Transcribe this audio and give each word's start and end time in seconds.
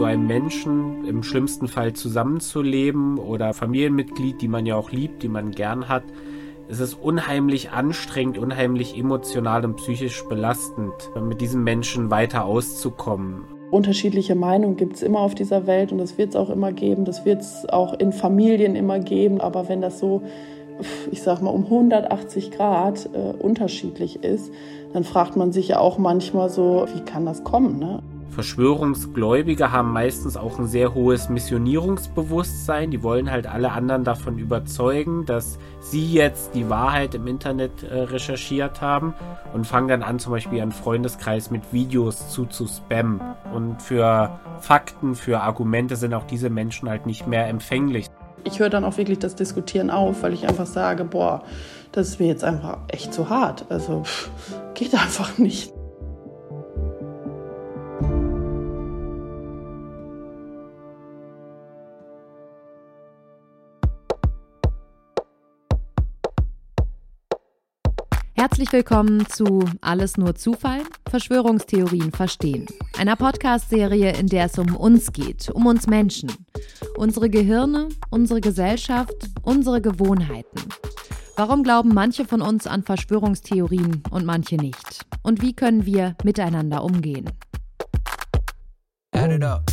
so 0.00 0.06
einem 0.06 0.26
Menschen 0.26 1.04
im 1.04 1.22
schlimmsten 1.22 1.68
Fall 1.68 1.92
zusammenzuleben 1.92 3.18
oder 3.18 3.52
Familienmitglied, 3.52 4.40
die 4.40 4.48
man 4.48 4.64
ja 4.64 4.74
auch 4.74 4.92
liebt, 4.92 5.22
die 5.22 5.28
man 5.28 5.50
gern 5.50 5.90
hat, 5.90 6.04
es 6.70 6.80
ist 6.80 6.94
unheimlich 6.94 7.72
anstrengend, 7.72 8.38
unheimlich 8.38 8.96
emotional 8.96 9.62
und 9.62 9.76
psychisch 9.76 10.24
belastend, 10.26 10.94
mit 11.20 11.42
diesem 11.42 11.64
Menschen 11.64 12.10
weiter 12.10 12.46
auszukommen. 12.46 13.42
Unterschiedliche 13.70 14.34
Meinungen 14.34 14.78
gibt 14.78 14.96
es 14.96 15.02
immer 15.02 15.18
auf 15.18 15.34
dieser 15.34 15.66
Welt 15.66 15.92
und 15.92 15.98
das 15.98 16.16
wird 16.16 16.30
es 16.30 16.36
auch 16.36 16.48
immer 16.48 16.72
geben. 16.72 17.04
Das 17.04 17.26
wird 17.26 17.42
es 17.42 17.68
auch 17.68 17.92
in 17.92 18.14
Familien 18.14 18.76
immer 18.76 19.00
geben. 19.00 19.38
Aber 19.38 19.68
wenn 19.68 19.82
das 19.82 19.98
so, 19.98 20.22
ich 21.10 21.20
sag 21.20 21.42
mal, 21.42 21.50
um 21.50 21.64
180 21.64 22.52
Grad 22.52 23.10
äh, 23.12 23.36
unterschiedlich 23.36 24.24
ist, 24.24 24.50
dann 24.94 25.04
fragt 25.04 25.36
man 25.36 25.52
sich 25.52 25.68
ja 25.68 25.78
auch 25.78 25.98
manchmal 25.98 26.48
so, 26.48 26.86
wie 26.94 27.02
kann 27.02 27.26
das 27.26 27.44
kommen? 27.44 27.78
Ne? 27.78 28.02
Verschwörungsgläubige 28.30 29.72
haben 29.72 29.92
meistens 29.92 30.36
auch 30.36 30.58
ein 30.58 30.66
sehr 30.66 30.94
hohes 30.94 31.28
Missionierungsbewusstsein. 31.28 32.90
Die 32.90 33.02
wollen 33.02 33.30
halt 33.30 33.46
alle 33.46 33.72
anderen 33.72 34.04
davon 34.04 34.38
überzeugen, 34.38 35.26
dass 35.26 35.58
sie 35.80 36.12
jetzt 36.12 36.54
die 36.54 36.68
Wahrheit 36.70 37.14
im 37.14 37.26
Internet 37.26 37.82
äh, 37.82 37.94
recherchiert 38.02 38.80
haben 38.80 39.14
und 39.52 39.66
fangen 39.66 39.88
dann 39.88 40.02
an, 40.02 40.18
zum 40.18 40.32
Beispiel 40.32 40.58
ihren 40.58 40.72
Freundeskreis 40.72 41.50
mit 41.50 41.72
Videos 41.72 42.30
zu, 42.30 42.46
zu 42.46 42.66
spammen. 42.66 43.20
Und 43.52 43.82
für 43.82 44.38
Fakten, 44.60 45.14
für 45.14 45.40
Argumente 45.40 45.96
sind 45.96 46.14
auch 46.14 46.24
diese 46.24 46.50
Menschen 46.50 46.88
halt 46.88 47.06
nicht 47.06 47.26
mehr 47.26 47.48
empfänglich. 47.48 48.06
Ich 48.44 48.58
höre 48.60 48.70
dann 48.70 48.84
auch 48.84 48.96
wirklich 48.96 49.18
das 49.18 49.34
Diskutieren 49.34 49.90
auf, 49.90 50.22
weil 50.22 50.32
ich 50.32 50.48
einfach 50.48 50.66
sage, 50.66 51.04
boah, 51.04 51.42
das 51.92 52.08
ist 52.08 52.20
mir 52.20 52.26
jetzt 52.26 52.44
einfach 52.44 52.78
echt 52.88 53.12
zu 53.12 53.28
hart. 53.28 53.66
Also 53.68 54.04
pff, 54.04 54.30
geht 54.74 54.94
einfach 54.94 55.36
nicht. 55.38 55.72
Herzlich 68.40 68.72
willkommen 68.72 69.26
zu 69.26 69.68
Alles 69.82 70.16
nur 70.16 70.34
Zufall, 70.34 70.80
Verschwörungstheorien 71.10 72.10
verstehen. 72.10 72.66
Einer 72.98 73.14
Podcast-Serie, 73.14 74.16
in 74.16 74.28
der 74.28 74.46
es 74.46 74.56
um 74.56 74.74
uns 74.76 75.12
geht, 75.12 75.50
um 75.50 75.66
uns 75.66 75.86
Menschen. 75.86 76.32
Unsere 76.96 77.28
Gehirne, 77.28 77.90
unsere 78.08 78.40
Gesellschaft, 78.40 79.12
unsere 79.42 79.82
Gewohnheiten. 79.82 80.58
Warum 81.36 81.62
glauben 81.62 81.92
manche 81.92 82.24
von 82.24 82.40
uns 82.40 82.66
an 82.66 82.82
Verschwörungstheorien 82.82 84.02
und 84.10 84.24
manche 84.24 84.56
nicht? 84.56 85.04
Und 85.22 85.42
wie 85.42 85.52
können 85.52 85.84
wir 85.84 86.16
miteinander 86.24 86.82
umgehen? 86.82 87.28
Add 89.12 89.34
it 89.34 89.44
up. 89.44 89.69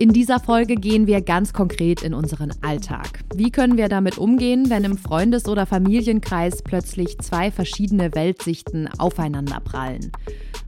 In 0.00 0.14
dieser 0.14 0.40
Folge 0.40 0.76
gehen 0.76 1.06
wir 1.06 1.20
ganz 1.20 1.52
konkret 1.52 2.00
in 2.00 2.14
unseren 2.14 2.54
Alltag. 2.62 3.22
Wie 3.34 3.50
können 3.50 3.76
wir 3.76 3.90
damit 3.90 4.16
umgehen, 4.16 4.70
wenn 4.70 4.82
im 4.84 4.96
Freundes- 4.96 5.46
oder 5.46 5.66
Familienkreis 5.66 6.62
plötzlich 6.62 7.18
zwei 7.18 7.50
verschiedene 7.50 8.14
Weltsichten 8.14 8.88
aufeinanderprallen? 8.96 10.10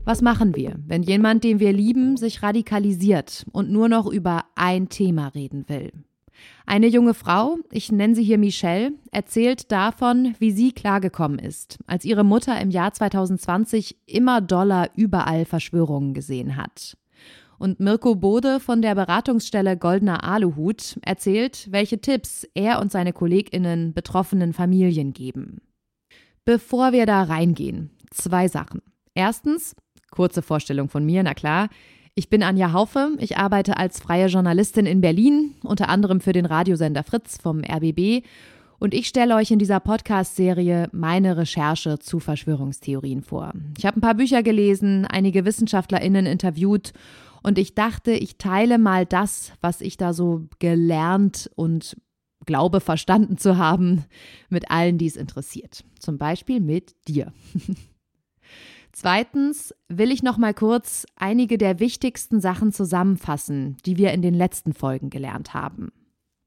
Was 0.05 0.21
machen 0.21 0.55
wir, 0.55 0.75
wenn 0.85 1.01
jemand, 1.01 1.43
den 1.43 1.59
wir 1.59 1.73
lieben, 1.73 2.15
sich 2.15 2.43
radikalisiert 2.43 3.47
und 3.51 3.71
nur 3.71 3.89
noch 3.89 4.05
über 4.05 4.43
ein 4.53 4.89
Thema 4.89 5.29
reden 5.29 5.65
will? 5.67 5.91
Eine 6.67 6.85
junge 6.85 7.15
Frau, 7.15 7.57
ich 7.71 7.91
nenne 7.91 8.13
sie 8.13 8.23
hier 8.23 8.37
Michelle, 8.37 8.91
erzählt 9.11 9.71
davon, 9.71 10.35
wie 10.37 10.51
sie 10.51 10.73
klargekommen 10.73 11.39
ist, 11.39 11.79
als 11.87 12.05
ihre 12.05 12.23
Mutter 12.23 12.61
im 12.61 12.69
Jahr 12.69 12.93
2020 12.93 13.97
immer 14.05 14.41
doller 14.41 14.91
überall 14.95 15.45
Verschwörungen 15.45 16.13
gesehen 16.13 16.55
hat. 16.55 16.97
Und 17.57 17.79
Mirko 17.79 18.15
Bode 18.15 18.59
von 18.59 18.81
der 18.81 18.95
Beratungsstelle 18.95 19.77
Goldener 19.77 20.23
Aluhut 20.23 20.97
erzählt, 21.01 21.67
welche 21.71 21.99
Tipps 21.99 22.47
er 22.53 22.79
und 22.79 22.91
seine 22.91 23.13
KollegInnen 23.13 23.93
betroffenen 23.93 24.53
Familien 24.53 25.13
geben. 25.13 25.61
Bevor 26.45 26.91
wir 26.91 27.05
da 27.05 27.23
reingehen, 27.23 27.91
zwei 28.11 28.47
Sachen. 28.47 28.81
Erstens, 29.13 29.75
kurze 30.11 30.41
Vorstellung 30.41 30.89
von 30.89 31.05
mir, 31.05 31.23
na 31.23 31.33
klar. 31.33 31.69
Ich 32.15 32.29
bin 32.29 32.43
Anja 32.43 32.73
Haufe. 32.73 33.15
Ich 33.19 33.37
arbeite 33.37 33.77
als 33.77 33.99
freie 33.99 34.27
Journalistin 34.27 34.85
in 34.85 35.01
Berlin, 35.01 35.55
unter 35.63 35.89
anderem 35.89 36.21
für 36.21 36.33
den 36.33 36.45
Radiosender 36.45 37.03
Fritz 37.03 37.39
vom 37.41 37.61
RBB. 37.63 38.23
Und 38.77 38.93
ich 38.93 39.07
stelle 39.07 39.35
euch 39.35 39.49
in 39.49 39.59
dieser 39.59 39.79
Podcast-Serie 39.79 40.89
meine 40.91 41.37
Recherche 41.37 41.99
zu 41.99 42.19
Verschwörungstheorien 42.19 43.23
vor. 43.23 43.53
Ich 43.77 43.85
habe 43.85 43.97
ein 43.97 44.01
paar 44.01 44.13
Bücher 44.13 44.43
gelesen, 44.43 45.05
einige 45.05 45.45
WissenschaftlerInnen 45.45 46.25
interviewt 46.25 46.91
und 47.43 47.57
ich 47.57 47.75
dachte, 47.75 48.11
ich 48.11 48.37
teile 48.37 48.77
mal 48.77 49.05
das, 49.05 49.51
was 49.61 49.81
ich 49.81 49.97
da 49.97 50.13
so 50.13 50.47
gelernt 50.59 51.51
und 51.55 51.97
glaube 52.45 52.79
verstanden 52.79 53.37
zu 53.37 53.57
haben, 53.57 54.05
mit 54.49 54.71
allen, 54.71 54.97
die 54.97 55.07
es 55.07 55.15
interessiert. 55.15 55.83
Zum 55.99 56.17
Beispiel 56.17 56.59
mit 56.59 56.95
dir. 57.07 57.33
Zweitens 58.91 59.73
will 59.89 60.11
ich 60.11 60.23
noch 60.23 60.37
mal 60.37 60.53
kurz 60.53 61.05
einige 61.15 61.57
der 61.57 61.79
wichtigsten 61.79 62.41
Sachen 62.41 62.71
zusammenfassen, 62.71 63.77
die 63.85 63.97
wir 63.97 64.11
in 64.11 64.21
den 64.21 64.35
letzten 64.35 64.73
Folgen 64.73 65.09
gelernt 65.09 65.53
haben. 65.53 65.91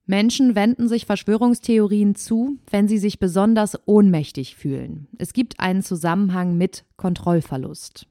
Menschen 0.07 0.55
wenden 0.55 0.89
sich 0.89 1.05
Verschwörungstheorien 1.05 2.15
zu, 2.15 2.59
wenn 2.71 2.87
sie 2.87 2.99
sich 2.99 3.19
besonders 3.19 3.77
ohnmächtig 3.87 4.55
fühlen. 4.55 5.09
Es 5.19 5.33
gibt 5.33 5.59
einen 5.59 5.83
Zusammenhang 5.83 6.57
mit 6.57 6.85
Kontrollverlust. 6.97 8.07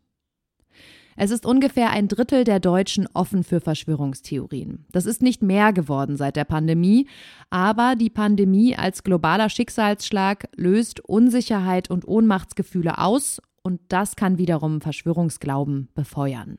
Es 1.17 1.31
ist 1.31 1.45
ungefähr 1.45 1.91
ein 1.91 2.09
Drittel 2.09 2.43
der 2.43 2.59
Deutschen 2.59 3.07
offen 3.13 3.43
für 3.45 3.61
Verschwörungstheorien. 3.61 4.85
Das 4.91 5.05
ist 5.05 5.21
nicht 5.21 5.41
mehr 5.41 5.71
geworden 5.71 6.17
seit 6.17 6.35
der 6.35 6.43
Pandemie, 6.43 7.07
aber 7.49 7.95
die 7.95 8.09
Pandemie 8.09 8.75
als 8.75 9.03
globaler 9.03 9.49
Schicksalsschlag 9.49 10.49
löst 10.57 10.99
Unsicherheit 10.99 11.89
und 11.89 12.05
Ohnmachtsgefühle 12.05 12.97
aus 12.97 13.41
und 13.63 13.79
das 13.87 14.17
kann 14.17 14.37
wiederum 14.37 14.81
Verschwörungsglauben 14.81 15.87
befeuern. 15.95 16.57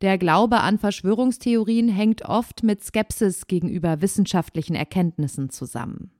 Der 0.00 0.18
Glaube 0.18 0.60
an 0.60 0.78
Verschwörungstheorien 0.78 1.88
hängt 1.88 2.22
oft 2.22 2.64
mit 2.64 2.82
Skepsis 2.82 3.46
gegenüber 3.46 4.00
wissenschaftlichen 4.00 4.74
Erkenntnissen 4.74 5.50
zusammen. 5.50 6.10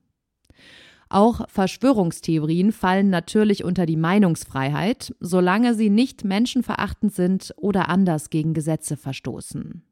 Auch 1.13 1.49
Verschwörungstheorien 1.49 2.71
fallen 2.71 3.11
natürlich 3.11 3.65
unter 3.65 3.85
die 3.85 3.97
Meinungsfreiheit, 3.97 5.13
solange 5.19 5.75
sie 5.75 5.91
nicht 5.91 6.23
menschenverachtend 6.23 7.13
sind 7.13 7.53
oder 7.57 7.89
anders 7.89 8.31
gegen 8.31 8.55
Gesetze 8.55 8.97
verstoßen. 8.97 9.83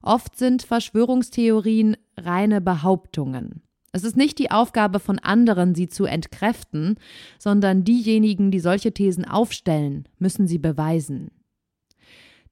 Oft 0.00 0.36
sind 0.36 0.62
Verschwörungstheorien 0.62 1.98
reine 2.16 2.62
Behauptungen. 2.62 3.62
Es 3.92 4.02
ist 4.02 4.16
nicht 4.16 4.38
die 4.38 4.50
Aufgabe 4.50 4.98
von 4.98 5.18
anderen, 5.18 5.74
sie 5.74 5.88
zu 5.88 6.06
entkräften, 6.06 6.96
sondern 7.38 7.84
diejenigen, 7.84 8.50
die 8.50 8.60
solche 8.60 8.92
Thesen 8.92 9.26
aufstellen, 9.26 10.08
müssen 10.18 10.48
sie 10.48 10.58
beweisen. 10.58 11.32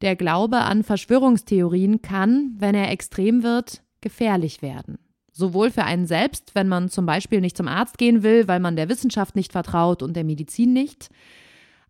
Der 0.03 0.15
Glaube 0.15 0.59
an 0.59 0.85
Verschwörungstheorien 0.85 2.03
kann, 2.03 2.55
wenn 2.59 2.75
er 2.75 2.91
extrem 2.91 3.43
wird, 3.43 3.83
gefährlich 4.03 4.61
werden. 4.61 4.99
Sowohl 5.33 5.71
für 5.71 5.85
einen 5.85 6.07
selbst, 6.07 6.55
wenn 6.55 6.69
man 6.69 6.91
zum 6.91 7.07
Beispiel 7.07 7.41
nicht 7.41 7.57
zum 7.57 7.69
Arzt 7.69 7.97
gehen 7.97 8.23
will, 8.23 8.49
weil 8.49 8.61
man 8.61 8.77
der 8.77 8.89
Wissenschaft 8.89 9.35
nicht 9.35 9.53
vertraut 9.53 10.03
und 10.03 10.15
der 10.15 10.25
Medizin 10.25 10.73
nicht, 10.73 11.09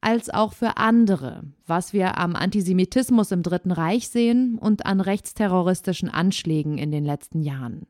als 0.00 0.30
auch 0.30 0.53
für 0.53 0.76
andere, 0.76 1.42
was 1.66 1.92
wir 1.92 2.19
am 2.19 2.36
Antisemitismus 2.36 3.30
im 3.30 3.42
Dritten 3.42 3.70
Reich 3.70 4.08
sehen 4.08 4.58
und 4.58 4.86
an 4.86 5.00
rechtsterroristischen 5.00 6.08
Anschlägen 6.08 6.78
in 6.78 6.91
den 6.91 7.04
letzten 7.04 7.42
Jahren. 7.42 7.86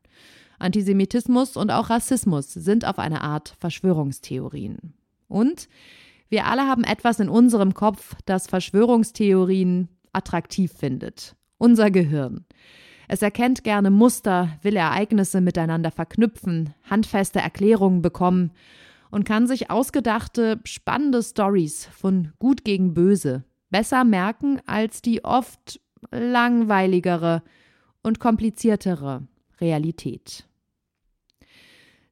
Antisemitismus 0.59 1.57
und 1.57 1.71
auch 1.71 1.89
Rassismus 1.89 2.53
sind 2.53 2.85
auf 2.85 2.99
eine 2.99 3.21
Art 3.21 3.55
Verschwörungstheorien. 3.59 4.93
Und 5.27 5.67
wir 6.29 6.45
alle 6.45 6.67
haben 6.67 6.83
etwas 6.83 7.19
in 7.19 7.29
unserem 7.29 7.73
Kopf, 7.73 8.15
das 8.25 8.47
Verschwörungstheorien 8.47 9.89
attraktiv 10.13 10.71
findet. 10.71 11.35
Unser 11.57 11.91
Gehirn. 11.91 12.45
Es 13.13 13.21
erkennt 13.21 13.63
gerne 13.63 13.91
Muster, 13.91 14.57
will 14.63 14.75
Ereignisse 14.75 15.39
miteinander 15.39 15.91
verknüpfen, 15.91 16.73
handfeste 16.89 17.37
Erklärungen 17.37 18.01
bekommen 18.01 18.49
und 19.11 19.23
kann 19.23 19.45
sich 19.45 19.69
ausgedachte, 19.69 20.59
spannende 20.63 21.21
Stories 21.21 21.85
von 21.85 22.33
Gut 22.39 22.65
gegen 22.65 22.95
Böse 22.95 23.43
besser 23.69 24.03
merken 24.03 24.61
als 24.65 25.03
die 25.03 25.23
oft 25.23 25.79
langweiligere 26.09 27.43
und 28.01 28.19
kompliziertere 28.19 29.27
Realität. 29.61 30.47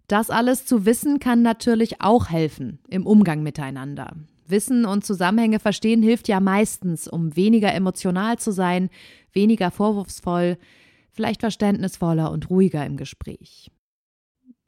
Das 0.06 0.30
alles 0.30 0.68
zu 0.68 0.86
wissen 0.86 1.18
kann 1.18 1.42
natürlich 1.42 2.00
auch 2.02 2.30
helfen 2.30 2.78
im 2.90 3.08
Umgang 3.08 3.42
miteinander. 3.42 4.14
Wissen 4.46 4.86
und 4.86 5.04
Zusammenhänge 5.04 5.58
verstehen 5.58 6.04
hilft 6.04 6.28
ja 6.28 6.40
meistens, 6.40 7.08
um 7.08 7.36
weniger 7.36 7.74
emotional 7.74 8.38
zu 8.38 8.52
sein, 8.52 8.92
weniger 9.34 9.72
vorwurfsvoll, 9.72 10.60
vielleicht 11.12 11.42
verständnisvoller 11.42 12.32
und 12.32 12.50
ruhiger 12.50 12.86
im 12.86 12.98
Gespräch. 12.98 13.72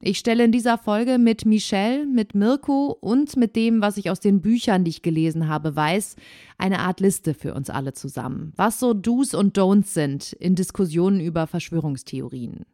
Ich 0.06 0.20
stelle 0.20 0.44
in 0.44 0.52
dieser 0.52 0.78
Folge 0.78 1.18
mit 1.18 1.46
Michelle, 1.46 2.06
mit 2.06 2.36
Mirko 2.36 2.98
und 3.00 3.38
mit 3.38 3.56
dem, 3.56 3.82
was 3.82 3.96
ich 3.96 4.10
aus 4.10 4.20
den 4.20 4.42
Büchern, 4.42 4.84
die 4.84 4.90
ich 4.90 5.02
gelesen 5.02 5.48
habe, 5.48 5.78
weiß, 5.78 6.18
eine 6.58 6.80
Art 6.80 7.00
Liste 7.00 7.34
für 7.34 7.54
uns 7.54 7.70
alle 7.70 7.94
zusammen, 7.94 8.52
was 8.58 8.82
so 8.82 8.94
Do's 8.94 9.34
und 9.34 9.58
Don'ts 9.58 9.94
sind 9.94 10.34
in 10.34 10.56
Diskussionen 10.56 11.22
über 11.22 11.48
Verschwörungstheorien. 11.48 12.66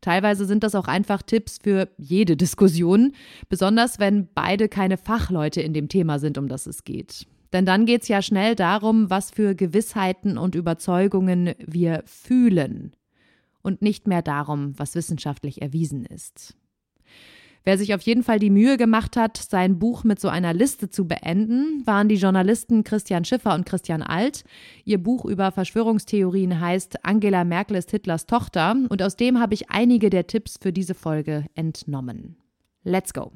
Teilweise 0.00 0.46
sind 0.46 0.64
das 0.64 0.74
auch 0.74 0.88
einfach 0.88 1.20
Tipps 1.20 1.58
für 1.62 1.90
jede 1.98 2.34
Diskussion, 2.34 3.12
besonders 3.50 3.98
wenn 3.98 4.28
beide 4.34 4.70
keine 4.70 4.96
Fachleute 4.96 5.60
in 5.60 5.74
dem 5.74 5.88
Thema 5.88 6.18
sind, 6.18 6.38
um 6.38 6.48
das 6.48 6.66
es 6.66 6.84
geht. 6.84 7.26
Denn 7.54 7.64
dann 7.64 7.86
geht 7.86 8.02
es 8.02 8.08
ja 8.08 8.20
schnell 8.20 8.56
darum, 8.56 9.10
was 9.10 9.30
für 9.30 9.54
Gewissheiten 9.54 10.36
und 10.38 10.56
Überzeugungen 10.56 11.54
wir 11.64 12.02
fühlen 12.04 12.96
und 13.62 13.80
nicht 13.80 14.08
mehr 14.08 14.22
darum, 14.22 14.76
was 14.76 14.96
wissenschaftlich 14.96 15.62
erwiesen 15.62 16.04
ist. 16.04 16.56
Wer 17.62 17.78
sich 17.78 17.94
auf 17.94 18.02
jeden 18.02 18.24
Fall 18.24 18.40
die 18.40 18.50
Mühe 18.50 18.76
gemacht 18.76 19.16
hat, 19.16 19.36
sein 19.36 19.78
Buch 19.78 20.02
mit 20.02 20.20
so 20.20 20.28
einer 20.28 20.52
Liste 20.52 20.90
zu 20.90 21.06
beenden, 21.06 21.86
waren 21.86 22.08
die 22.08 22.16
Journalisten 22.16 22.82
Christian 22.82 23.24
Schiffer 23.24 23.54
und 23.54 23.64
Christian 23.66 24.02
Alt. 24.02 24.42
Ihr 24.84 24.98
Buch 24.98 25.24
über 25.24 25.52
Verschwörungstheorien 25.52 26.60
heißt 26.60 27.04
Angela 27.04 27.44
Merkel 27.44 27.76
ist 27.76 27.92
Hitlers 27.92 28.26
Tochter 28.26 28.76
und 28.88 29.00
aus 29.00 29.14
dem 29.14 29.38
habe 29.38 29.54
ich 29.54 29.70
einige 29.70 30.10
der 30.10 30.26
Tipps 30.26 30.58
für 30.60 30.72
diese 30.72 30.94
Folge 30.94 31.46
entnommen. 31.54 32.36
Let's 32.82 33.14
go. 33.14 33.30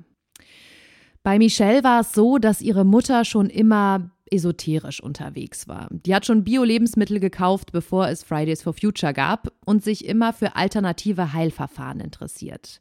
Bei 1.22 1.38
Michelle 1.38 1.84
war 1.84 2.00
es 2.00 2.12
so, 2.12 2.38
dass 2.38 2.60
ihre 2.60 2.84
Mutter 2.84 3.24
schon 3.24 3.50
immer 3.50 4.10
esoterisch 4.30 5.02
unterwegs 5.02 5.68
war. 5.68 5.88
Die 5.90 6.14
hat 6.14 6.26
schon 6.26 6.44
Bio-Lebensmittel 6.44 7.20
gekauft, 7.20 7.72
bevor 7.72 8.08
es 8.08 8.22
Fridays 8.22 8.62
for 8.62 8.74
Future 8.74 9.12
gab 9.12 9.52
und 9.64 9.82
sich 9.82 10.04
immer 10.04 10.32
für 10.32 10.56
alternative 10.56 11.32
Heilverfahren 11.32 12.00
interessiert. 12.00 12.80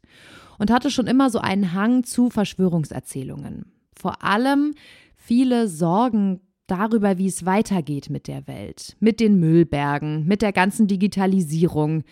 Und 0.58 0.70
hatte 0.70 0.90
schon 0.90 1.06
immer 1.06 1.30
so 1.30 1.38
einen 1.38 1.72
Hang 1.72 2.04
zu 2.04 2.30
Verschwörungserzählungen. 2.30 3.72
Vor 3.98 4.22
allem 4.22 4.74
viele 5.16 5.68
Sorgen 5.68 6.40
darüber, 6.70 7.18
wie 7.18 7.26
es 7.26 7.44
weitergeht 7.44 8.10
mit 8.10 8.28
der 8.28 8.46
Welt, 8.46 8.96
mit 9.00 9.20
den 9.20 9.40
Müllbergen, 9.40 10.26
mit 10.26 10.42
der 10.42 10.52
ganzen 10.52 10.86
Digitalisierung. 10.86 12.04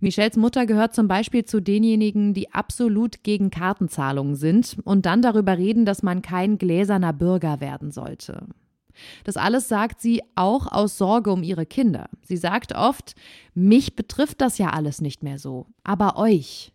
Michels 0.00 0.36
Mutter 0.36 0.66
gehört 0.66 0.94
zum 0.94 1.08
Beispiel 1.08 1.44
zu 1.44 1.60
denjenigen, 1.60 2.32
die 2.32 2.52
absolut 2.52 3.22
gegen 3.22 3.50
Kartenzahlungen 3.50 4.36
sind 4.36 4.76
und 4.84 5.06
dann 5.06 5.22
darüber 5.22 5.58
reden, 5.58 5.84
dass 5.84 6.02
man 6.02 6.22
kein 6.22 6.58
gläserner 6.58 7.12
Bürger 7.12 7.60
werden 7.60 7.90
sollte. 7.90 8.46
Das 9.24 9.36
alles 9.36 9.68
sagt 9.68 10.00
sie 10.00 10.22
auch 10.34 10.70
aus 10.70 10.98
Sorge 10.98 11.32
um 11.32 11.42
ihre 11.42 11.66
Kinder. 11.66 12.08
Sie 12.22 12.36
sagt 12.36 12.74
oft, 12.74 13.14
mich 13.54 13.96
betrifft 13.96 14.40
das 14.40 14.58
ja 14.58 14.70
alles 14.70 15.00
nicht 15.00 15.22
mehr 15.22 15.38
so, 15.38 15.66
aber 15.82 16.16
euch. 16.16 16.73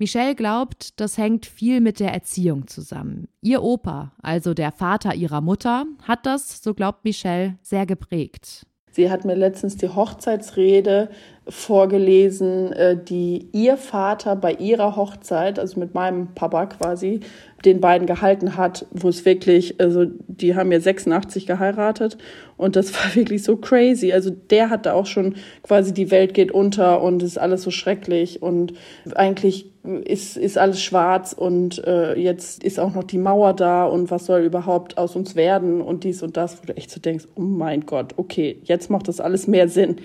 Michelle 0.00 0.34
glaubt, 0.34 0.98
das 0.98 1.18
hängt 1.18 1.44
viel 1.44 1.82
mit 1.82 2.00
der 2.00 2.12
Erziehung 2.14 2.66
zusammen. 2.66 3.28
Ihr 3.42 3.62
Opa, 3.62 4.12
also 4.22 4.54
der 4.54 4.72
Vater 4.72 5.14
ihrer 5.14 5.42
Mutter, 5.42 5.84
hat 6.08 6.24
das, 6.24 6.62
so 6.62 6.72
glaubt 6.72 7.04
Michelle, 7.04 7.58
sehr 7.60 7.84
geprägt. 7.84 8.66
Sie 8.92 9.10
hat 9.10 9.26
mir 9.26 9.34
letztens 9.34 9.76
die 9.76 9.90
Hochzeitsrede 9.90 11.10
vorgelesen, 11.50 12.72
äh, 12.72 12.96
die 12.96 13.48
ihr 13.52 13.76
Vater 13.76 14.36
bei 14.36 14.52
ihrer 14.52 14.96
Hochzeit, 14.96 15.58
also 15.58 15.80
mit 15.80 15.94
meinem 15.94 16.28
Papa 16.34 16.66
quasi, 16.66 17.20
den 17.64 17.80
beiden 17.80 18.06
gehalten 18.06 18.56
hat, 18.56 18.86
wo 18.90 19.08
es 19.08 19.24
wirklich, 19.26 19.78
also 19.80 20.06
die 20.28 20.54
haben 20.54 20.72
ja 20.72 20.80
86 20.80 21.46
geheiratet 21.46 22.16
und 22.56 22.76
das 22.76 22.94
war 22.94 23.14
wirklich 23.14 23.42
so 23.42 23.56
crazy. 23.56 24.12
Also 24.12 24.30
der 24.30 24.70
hatte 24.70 24.94
auch 24.94 25.06
schon 25.06 25.34
quasi 25.62 25.92
die 25.92 26.10
Welt 26.10 26.34
geht 26.34 26.52
unter 26.52 27.02
und 27.02 27.22
ist 27.22 27.38
alles 27.38 27.62
so 27.62 27.70
schrecklich 27.70 28.42
und 28.42 28.72
eigentlich 29.14 29.66
ist, 30.04 30.36
ist 30.36 30.58
alles 30.58 30.82
schwarz 30.82 31.32
und 31.32 31.82
äh, 31.84 32.14
jetzt 32.14 32.62
ist 32.62 32.78
auch 32.78 32.94
noch 32.94 33.04
die 33.04 33.18
Mauer 33.18 33.54
da 33.54 33.84
und 33.84 34.10
was 34.10 34.26
soll 34.26 34.42
überhaupt 34.42 34.98
aus 34.98 35.16
uns 35.16 35.36
werden 35.36 35.80
und 35.80 36.04
dies 36.04 36.22
und 36.22 36.36
das, 36.36 36.60
wo 36.60 36.66
du 36.66 36.76
echt 36.76 36.90
so 36.90 37.00
denkst, 37.00 37.26
oh 37.34 37.40
mein 37.40 37.86
Gott, 37.86 38.14
okay, 38.16 38.58
jetzt 38.64 38.90
macht 38.90 39.08
das 39.08 39.20
alles 39.20 39.46
mehr 39.46 39.68
Sinn. 39.68 39.96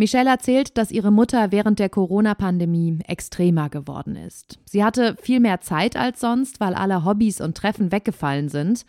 Michelle 0.00 0.30
erzählt, 0.30 0.78
dass 0.78 0.90
ihre 0.90 1.10
Mutter 1.10 1.52
während 1.52 1.78
der 1.78 1.90
Corona-Pandemie 1.90 3.00
extremer 3.06 3.68
geworden 3.68 4.16
ist. 4.16 4.58
Sie 4.64 4.82
hatte 4.82 5.14
viel 5.20 5.40
mehr 5.40 5.60
Zeit 5.60 5.94
als 5.94 6.20
sonst, 6.20 6.58
weil 6.58 6.72
alle 6.72 7.04
Hobbys 7.04 7.42
und 7.42 7.54
Treffen 7.54 7.92
weggefallen 7.92 8.48
sind 8.48 8.86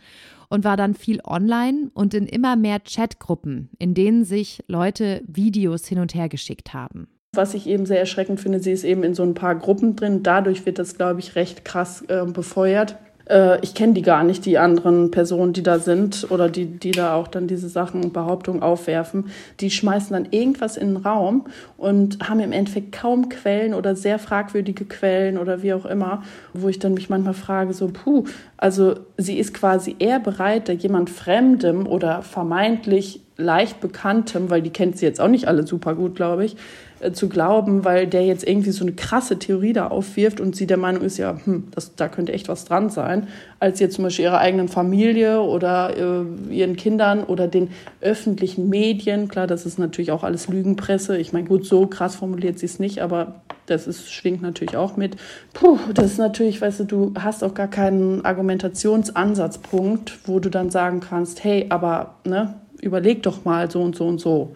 und 0.48 0.64
war 0.64 0.78
dann 0.78 0.94
viel 0.94 1.20
online 1.22 1.90
und 1.92 2.14
in 2.14 2.26
immer 2.26 2.56
mehr 2.56 2.80
Chatgruppen, 2.80 3.68
in 3.78 3.92
denen 3.92 4.24
sich 4.24 4.64
Leute 4.68 5.22
Videos 5.26 5.86
hin 5.86 5.98
und 5.98 6.14
her 6.14 6.30
geschickt 6.30 6.72
haben. 6.72 7.08
Was 7.34 7.52
ich 7.52 7.66
eben 7.66 7.84
sehr 7.84 8.00
erschreckend 8.00 8.40
finde, 8.40 8.60
sie 8.60 8.72
ist 8.72 8.84
eben 8.84 9.02
in 9.02 9.12
so 9.12 9.22
ein 9.22 9.34
paar 9.34 9.54
Gruppen 9.54 9.96
drin. 9.96 10.22
Dadurch 10.22 10.64
wird 10.64 10.78
das, 10.78 10.96
glaube 10.96 11.20
ich, 11.20 11.34
recht 11.34 11.66
krass 11.66 12.00
äh, 12.08 12.24
befeuert. 12.24 12.96
Äh, 13.32 13.60
ich 13.62 13.74
kenne 13.74 13.94
die 13.94 14.02
gar 14.02 14.22
nicht, 14.24 14.44
die 14.44 14.58
anderen 14.58 15.10
Personen, 15.10 15.52
die 15.52 15.62
da 15.62 15.78
sind 15.78 16.26
oder 16.30 16.48
die, 16.48 16.66
die 16.66 16.90
da 16.90 17.14
auch 17.14 17.28
dann 17.28 17.46
diese 17.46 17.68
Sachen, 17.68 18.12
Behauptungen 18.12 18.62
aufwerfen. 18.62 19.26
Die 19.60 19.70
schmeißen 19.70 20.12
dann 20.12 20.28
irgendwas 20.30 20.76
in 20.76 20.94
den 20.94 20.96
Raum 20.98 21.46
und 21.78 22.28
haben 22.28 22.40
im 22.40 22.52
Endeffekt 22.52 22.92
kaum 22.92 23.28
Quellen 23.30 23.74
oder 23.74 23.96
sehr 23.96 24.18
fragwürdige 24.18 24.84
Quellen 24.84 25.38
oder 25.38 25.62
wie 25.62 25.72
auch 25.72 25.86
immer, 25.86 26.22
wo 26.52 26.68
ich 26.68 26.78
dann 26.78 26.94
mich 26.94 27.08
manchmal 27.08 27.34
frage, 27.34 27.72
so, 27.72 27.88
puh, 27.88 28.24
also 28.56 28.94
sie 29.16 29.38
ist 29.38 29.54
quasi 29.54 29.96
eher 29.98 30.20
bereit, 30.20 30.68
da 30.68 30.72
jemand 30.72 31.10
Fremdem 31.10 31.86
oder 31.86 32.22
vermeintlich 32.22 33.22
leicht 33.42 33.80
Bekanntem, 33.80 34.50
weil 34.50 34.62
die 34.62 34.70
kennt 34.70 34.98
sie 34.98 35.06
jetzt 35.06 35.20
auch 35.20 35.28
nicht 35.28 35.48
alle 35.48 35.66
super 35.66 35.94
gut, 35.94 36.14
glaube 36.14 36.44
ich, 36.44 36.56
äh, 37.02 37.12
zu 37.12 37.28
glauben, 37.28 37.84
weil 37.84 38.06
der 38.06 38.24
jetzt 38.24 38.46
irgendwie 38.46 38.70
so 38.70 38.84
eine 38.84 38.92
krasse 38.92 39.38
Theorie 39.38 39.72
da 39.72 39.88
aufwirft 39.88 40.40
und 40.40 40.54
sie 40.54 40.66
der 40.66 40.76
Meinung 40.76 41.02
ist, 41.02 41.18
ja, 41.18 41.36
hm, 41.44 41.64
das, 41.74 41.96
da 41.96 42.08
könnte 42.08 42.32
echt 42.32 42.48
was 42.48 42.64
dran 42.64 42.90
sein, 42.90 43.26
als 43.58 43.80
jetzt 43.80 43.96
zum 43.96 44.04
Beispiel 44.04 44.26
ihrer 44.26 44.38
eigenen 44.38 44.68
Familie 44.68 45.40
oder 45.40 45.96
äh, 45.96 46.54
ihren 46.54 46.76
Kindern 46.76 47.24
oder 47.24 47.48
den 47.48 47.70
öffentlichen 48.00 48.68
Medien. 48.68 49.28
Klar, 49.28 49.46
das 49.46 49.66
ist 49.66 49.78
natürlich 49.78 50.12
auch 50.12 50.22
alles 50.22 50.48
Lügenpresse. 50.48 51.18
Ich 51.18 51.32
meine, 51.32 51.48
gut, 51.48 51.66
so 51.66 51.86
krass 51.86 52.14
formuliert 52.14 52.60
sie 52.60 52.66
es 52.66 52.78
nicht, 52.78 53.00
aber 53.00 53.42
das 53.66 53.86
ist, 53.86 54.12
schwingt 54.12 54.42
natürlich 54.42 54.76
auch 54.76 54.96
mit. 54.96 55.16
Puh, 55.54 55.78
das 55.94 56.06
ist 56.06 56.18
natürlich, 56.18 56.60
weißt 56.60 56.80
du, 56.80 56.84
du 56.84 57.14
hast 57.18 57.42
auch 57.42 57.54
gar 57.54 57.68
keinen 57.68 58.24
Argumentationsansatzpunkt, 58.24 60.18
wo 60.26 60.38
du 60.38 60.50
dann 60.50 60.70
sagen 60.70 61.00
kannst, 61.00 61.42
hey, 61.42 61.66
aber 61.68 62.16
ne, 62.24 62.54
überleg 62.82 63.22
doch 63.22 63.44
mal 63.44 63.70
so 63.70 63.82
und 63.82 63.96
so 63.96 64.06
und 64.06 64.20
so. 64.20 64.54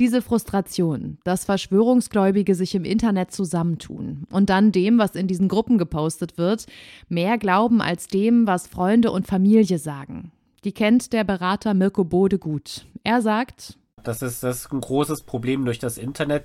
Diese 0.00 0.22
Frustration, 0.22 1.18
dass 1.24 1.44
Verschwörungsgläubige 1.44 2.54
sich 2.54 2.74
im 2.74 2.84
Internet 2.84 3.30
zusammentun 3.30 4.24
und 4.30 4.48
dann 4.48 4.72
dem, 4.72 4.98
was 4.98 5.14
in 5.14 5.26
diesen 5.26 5.48
Gruppen 5.48 5.76
gepostet 5.76 6.38
wird, 6.38 6.66
mehr 7.08 7.36
glauben 7.36 7.82
als 7.82 8.06
dem, 8.06 8.46
was 8.46 8.66
Freunde 8.66 9.10
und 9.10 9.26
Familie 9.26 9.78
sagen. 9.78 10.32
Die 10.64 10.72
kennt 10.72 11.12
der 11.12 11.24
Berater 11.24 11.74
Mirko 11.74 12.04
Bode 12.04 12.38
gut. 12.38 12.86
Er 13.04 13.20
sagt, 13.20 13.76
das 14.02 14.22
ist, 14.22 14.42
das 14.42 14.60
ist 14.60 14.72
ein 14.72 14.80
großes 14.80 15.22
Problem 15.22 15.64
durch 15.64 15.78
das 15.78 15.98
Internet. 15.98 16.44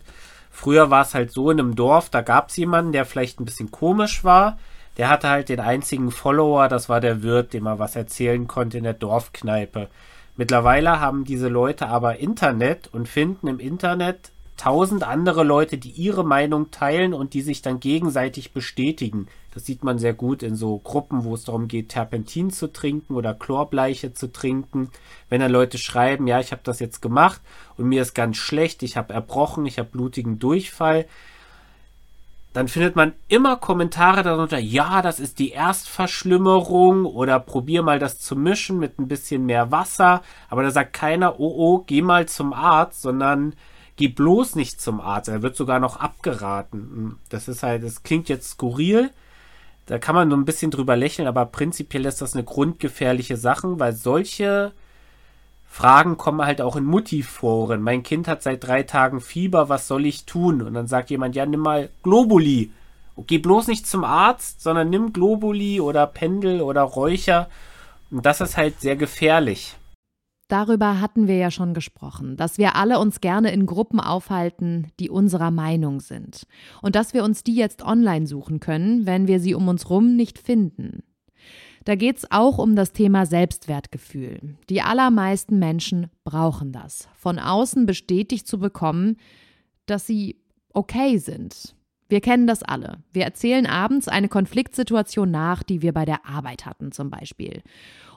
Früher 0.51 0.89
war 0.89 1.03
es 1.03 1.13
halt 1.13 1.31
so 1.31 1.49
in 1.49 1.59
einem 1.59 1.75
Dorf, 1.75 2.09
da 2.09 2.21
gab 2.21 2.49
es 2.49 2.57
jemanden, 2.57 2.91
der 2.91 3.05
vielleicht 3.05 3.39
ein 3.39 3.45
bisschen 3.45 3.71
komisch 3.71 4.23
war. 4.23 4.57
Der 4.97 5.09
hatte 5.09 5.29
halt 5.29 5.49
den 5.49 5.59
einzigen 5.59 6.11
Follower, 6.11 6.67
das 6.67 6.89
war 6.89 6.99
der 6.99 7.21
Wirt, 7.21 7.53
dem 7.53 7.67
er 7.67 7.79
was 7.79 7.95
erzählen 7.95 8.47
konnte 8.47 8.79
in 8.79 8.83
der 8.83 8.93
Dorfkneipe. 8.93 9.89
Mittlerweile 10.37 10.99
haben 10.99 11.23
diese 11.23 11.47
Leute 11.47 11.87
aber 11.87 12.19
Internet 12.19 12.87
und 12.93 13.09
finden 13.09 13.47
im 13.47 13.59
Internet 13.59 14.31
tausend 14.55 15.03
andere 15.03 15.43
Leute, 15.43 15.77
die 15.77 15.91
ihre 15.91 16.23
Meinung 16.23 16.71
teilen 16.71 17.13
und 17.13 17.33
die 17.33 17.41
sich 17.41 17.61
dann 17.61 17.79
gegenseitig 17.79 18.53
bestätigen. 18.53 19.27
Das 19.53 19.65
sieht 19.65 19.83
man 19.83 19.99
sehr 19.99 20.13
gut 20.13 20.43
in 20.43 20.55
so 20.55 20.79
Gruppen, 20.79 21.23
wo 21.23 21.35
es 21.35 21.45
darum 21.45 21.67
geht, 21.67 21.89
Terpentin 21.89 22.51
zu 22.51 22.71
trinken 22.71 23.15
oder 23.15 23.33
Chlorbleiche 23.33 24.13
zu 24.13 24.31
trinken. 24.31 24.89
Wenn 25.29 25.41
dann 25.41 25.51
Leute 25.51 25.77
schreiben, 25.77 26.27
ja, 26.27 26.39
ich 26.39 26.51
habe 26.51 26.61
das 26.63 26.79
jetzt 26.79 27.01
gemacht 27.01 27.41
und 27.77 27.87
mir 27.87 28.01
ist 28.01 28.13
ganz 28.13 28.37
schlecht, 28.37 28.83
ich 28.83 28.97
habe 28.97 29.13
erbrochen, 29.13 29.65
ich 29.65 29.79
habe 29.79 29.89
blutigen 29.89 30.39
Durchfall, 30.39 31.05
dann 32.53 32.67
findet 32.67 32.95
man 32.95 33.13
immer 33.27 33.57
Kommentare 33.57 34.23
darunter, 34.23 34.57
ja, 34.57 35.01
das 35.01 35.19
ist 35.19 35.39
die 35.39 35.51
Erstverschlimmerung 35.51 37.05
oder 37.05 37.39
probier 37.39 37.83
mal 37.83 37.99
das 37.99 38.19
zu 38.19 38.35
mischen 38.35 38.79
mit 38.79 38.97
ein 38.97 39.07
bisschen 39.07 39.45
mehr 39.45 39.71
Wasser. 39.71 40.23
Aber 40.49 40.63
da 40.63 40.71
sagt 40.71 40.93
keiner, 40.93 41.39
oh 41.39 41.53
oh, 41.55 41.83
geh 41.85 42.01
mal 42.01 42.27
zum 42.27 42.53
Arzt, 42.53 43.01
sondern 43.01 43.53
geh 43.95 44.07
bloß 44.07 44.55
nicht 44.55 44.81
zum 44.81 45.01
Arzt. 45.01 45.29
Er 45.29 45.41
wird 45.41 45.55
sogar 45.55 45.79
noch 45.79 45.97
abgeraten. 45.97 47.19
Das 47.29 47.47
ist 47.47 47.63
halt, 47.63 47.83
das 47.83 48.03
klingt 48.03 48.29
jetzt 48.29 48.49
skurril. 48.51 49.11
Da 49.85 49.99
kann 49.99 50.15
man 50.15 50.27
nur 50.27 50.37
ein 50.37 50.45
bisschen 50.45 50.71
drüber 50.71 50.95
lächeln, 50.95 51.27
aber 51.27 51.45
prinzipiell 51.45 52.05
ist 52.05 52.21
das 52.21 52.33
eine 52.33 52.43
grundgefährliche 52.43 53.37
Sache, 53.37 53.79
weil 53.79 53.93
solche 53.93 54.73
Fragen 55.67 56.17
kommen 56.17 56.43
halt 56.43 56.59
auch 56.61 56.75
in 56.75 56.85
Mutti-Foren. 56.85 57.81
Mein 57.81 58.01
Kind 58.01 58.27
hat 58.27 58.41
seit 58.41 58.65
drei 58.65 58.83
Tagen 58.83 59.21
Fieber, 59.21 59.69
was 59.69 59.87
soll 59.87 60.05
ich 60.05 60.25
tun? 60.25 60.61
Und 60.63 60.73
dann 60.73 60.87
sagt 60.87 61.11
jemand, 61.11 61.35
ja, 61.35 61.45
nimm 61.45 61.59
mal 61.59 61.89
Globuli. 62.01 62.71
Geh 63.27 63.37
bloß 63.37 63.67
nicht 63.67 63.85
zum 63.85 64.03
Arzt, 64.03 64.61
sondern 64.61 64.89
nimm 64.89 65.13
Globuli 65.13 65.79
oder 65.79 66.07
Pendel 66.07 66.61
oder 66.61 66.81
Räucher. 66.81 67.49
Und 68.09 68.25
das 68.25 68.41
ist 68.41 68.57
halt 68.57 68.79
sehr 68.81 68.95
gefährlich. 68.95 69.75
Darüber 70.47 71.01
hatten 71.01 71.27
wir 71.27 71.35
ja 71.35 71.51
schon 71.51 71.73
gesprochen, 71.73 72.37
dass 72.37 72.57
wir 72.57 72.75
alle 72.75 72.99
uns 72.99 73.19
gerne 73.19 73.51
in 73.51 73.65
Gruppen 73.65 73.99
aufhalten, 73.99 74.87
die 74.99 75.09
unserer 75.09 75.51
Meinung 75.51 75.99
sind. 75.99 76.47
Und 76.81 76.95
dass 76.95 77.13
wir 77.13 77.23
uns 77.23 77.43
die 77.43 77.55
jetzt 77.55 77.83
online 77.83 78.27
suchen 78.27 78.61
können, 78.61 79.05
wenn 79.05 79.27
wir 79.27 79.41
sie 79.41 79.55
um 79.55 79.67
uns 79.67 79.89
rum 79.89 80.15
nicht 80.15 80.39
finden. 80.39 81.03
Da 81.87 81.95
geht 81.95 82.17
es 82.17 82.29
auch 82.33 82.57
um 82.57 82.75
das 82.75 82.91
Thema 82.91 83.25
Selbstwertgefühl. 83.25 84.57
Die 84.69 84.81
allermeisten 84.81 85.57
Menschen 85.57 86.07
brauchen 86.25 86.73
das, 86.73 87.07
von 87.15 87.39
außen 87.39 87.85
bestätigt 87.85 88.45
zu 88.45 88.59
bekommen, 88.59 89.15
dass 89.85 90.05
sie 90.05 90.35
okay 90.73 91.17
sind. 91.17 91.75
Wir 92.09 92.19
kennen 92.19 92.45
das 92.45 92.61
alle. 92.61 92.97
Wir 93.13 93.23
erzählen 93.23 93.65
abends 93.65 94.09
eine 94.09 94.27
Konfliktsituation 94.27 95.31
nach, 95.31 95.63
die 95.63 95.81
wir 95.81 95.93
bei 95.93 96.03
der 96.03 96.25
Arbeit 96.25 96.65
hatten 96.65 96.91
zum 96.91 97.09
Beispiel. 97.09 97.61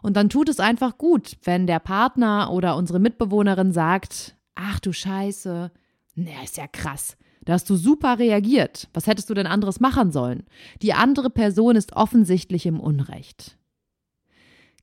Und 0.02 0.16
dann 0.16 0.30
tut 0.30 0.48
es 0.48 0.58
einfach 0.58 0.98
gut, 0.98 1.36
wenn 1.44 1.68
der 1.68 1.78
Partner 1.78 2.50
oder 2.52 2.74
unsere 2.74 2.98
Mitbewohnerin 2.98 3.70
sagt, 3.70 4.34
ach 4.56 4.80
du 4.80 4.92
Scheiße, 4.92 5.70
na, 6.16 6.42
ist 6.42 6.56
ja 6.56 6.66
krass. 6.66 7.16
Da 7.44 7.52
hast 7.52 7.70
du 7.70 7.76
super 7.76 8.18
reagiert. 8.18 8.88
Was 8.94 9.06
hättest 9.06 9.30
du 9.30 9.34
denn 9.34 9.46
anderes 9.46 9.78
machen 9.78 10.10
sollen? 10.10 10.42
Die 10.82 10.92
andere 10.92 11.30
Person 11.30 11.76
ist 11.76 11.92
offensichtlich 11.92 12.66
im 12.66 12.80
Unrecht. 12.80 13.59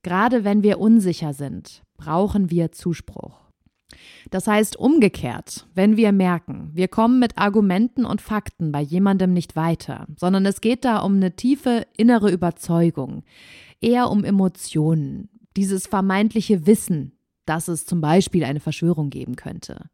Gerade 0.08 0.42
wenn 0.42 0.62
wir 0.62 0.80
unsicher 0.80 1.34
sind, 1.34 1.82
brauchen 1.98 2.50
wir 2.50 2.72
Zuspruch. 2.72 3.42
Das 4.30 4.46
heißt 4.46 4.76
umgekehrt, 4.76 5.66
wenn 5.74 5.98
wir 5.98 6.12
merken, 6.12 6.70
wir 6.72 6.88
kommen 6.88 7.18
mit 7.18 7.36
Argumenten 7.36 8.06
und 8.06 8.22
Fakten 8.22 8.72
bei 8.72 8.80
jemandem 8.80 9.34
nicht 9.34 9.54
weiter, 9.54 10.06
sondern 10.16 10.46
es 10.46 10.62
geht 10.62 10.86
da 10.86 11.00
um 11.00 11.16
eine 11.16 11.36
tiefe 11.36 11.86
innere 11.94 12.30
Überzeugung, 12.30 13.22
eher 13.82 14.08
um 14.08 14.24
Emotionen, 14.24 15.28
dieses 15.58 15.86
vermeintliche 15.86 16.66
Wissen, 16.66 17.12
dass 17.44 17.68
es 17.68 17.84
zum 17.84 18.00
Beispiel 18.00 18.44
eine 18.44 18.60
Verschwörung 18.60 19.10
geben 19.10 19.36
könnte. 19.36 19.90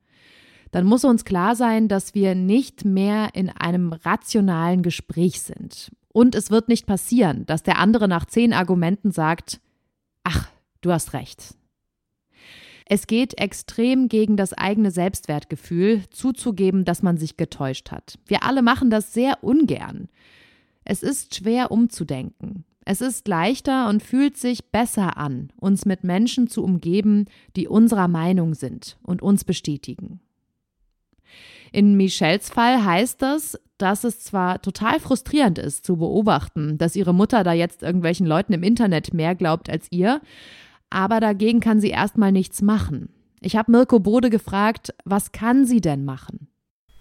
Dann 0.71 0.87
muss 0.87 1.05
uns 1.05 1.25
klar 1.25 1.57
sein, 1.57 1.89
dass 1.89 2.15
wir 2.15 2.37
nicht 2.37 2.85
mehr 2.85 3.31
in 3.33 3.51
einem 3.51 3.93
rationalen 3.93 4.85
Gespräch 4.85 5.41
sind. 5.41 5.91
Und 6.13 6.37
es 6.37 6.53
wird 6.53 6.69
nicht 6.69 6.87
passieren, 6.87 7.47
dass 7.47 7.65
der 7.65 7.81
andere 7.81 8.07
nach 8.07 8.27
zehn 8.27 8.53
Argumenten 8.53 9.11
sagt, 9.11 9.61
ach, 10.25 10.51
du 10.81 10.93
hast 10.93 11.13
recht. 11.13 11.55
Es 12.87 13.07
geht 13.07 13.39
extrem 13.41 14.09
gegen 14.09 14.37
das 14.37 14.53
eigene 14.53 14.91
Selbstwertgefühl, 14.91 16.03
zuzugeben, 16.11 16.85
dass 16.85 17.03
man 17.03 17.17
sich 17.17 17.37
getäuscht 17.37 17.91
hat. 17.91 18.19
Wir 18.27 18.43
alle 18.43 18.61
machen 18.63 18.91
das 18.91 19.15
sehr 19.15 19.43
ungern. 19.43 20.09
Es 20.85 21.03
ist 21.03 21.35
schwer 21.35 21.71
umzudenken. 21.71 22.65
Es 22.85 23.01
ist 23.01 23.27
leichter 23.27 23.89
und 23.89 24.03
fühlt 24.03 24.37
sich 24.37 24.71
besser 24.71 25.17
an, 25.17 25.51
uns 25.59 25.87
mit 25.87 26.05
Menschen 26.05 26.49
zu 26.49 26.63
umgeben, 26.63 27.25
die 27.57 27.67
unserer 27.67 28.09
Meinung 28.09 28.55
sind 28.55 28.99
und 29.03 29.23
uns 29.23 29.45
bestätigen. 29.45 30.21
In 31.73 31.97
Michelles 31.97 32.51
Fall 32.51 32.85
heißt 32.85 33.23
das, 33.23 33.59
dass 33.85 34.03
es 34.03 34.21
zwar 34.21 34.63
total 34.63 34.99
frustrierend 34.99 35.59
ist 35.59 35.85
zu 35.85 35.99
beobachten, 35.99 36.79
dass 36.79 36.97
ihre 36.97 37.13
Mutter 37.13 37.45
da 37.45 37.53
jetzt 37.53 37.83
irgendwelchen 37.83 38.27
Leuten 38.27 38.55
im 38.55 38.63
Internet 38.63 39.13
mehr 39.13 39.35
glaubt 39.35 39.69
als 39.69 39.89
ihr, 39.91 40.23
aber 40.89 41.21
dagegen 41.21 41.61
kann 41.61 41.81
sie 41.81 41.91
erstmal 41.91 42.33
nichts 42.33 42.63
machen. 42.63 43.11
Ich 43.43 43.57
habe 43.57 43.71
Mirko 43.71 44.01
Bode 44.01 44.31
gefragt, 44.31 44.95
was 45.05 45.33
kann 45.33 45.67
sie 45.67 45.83
denn 45.83 46.07
machen? 46.07 46.49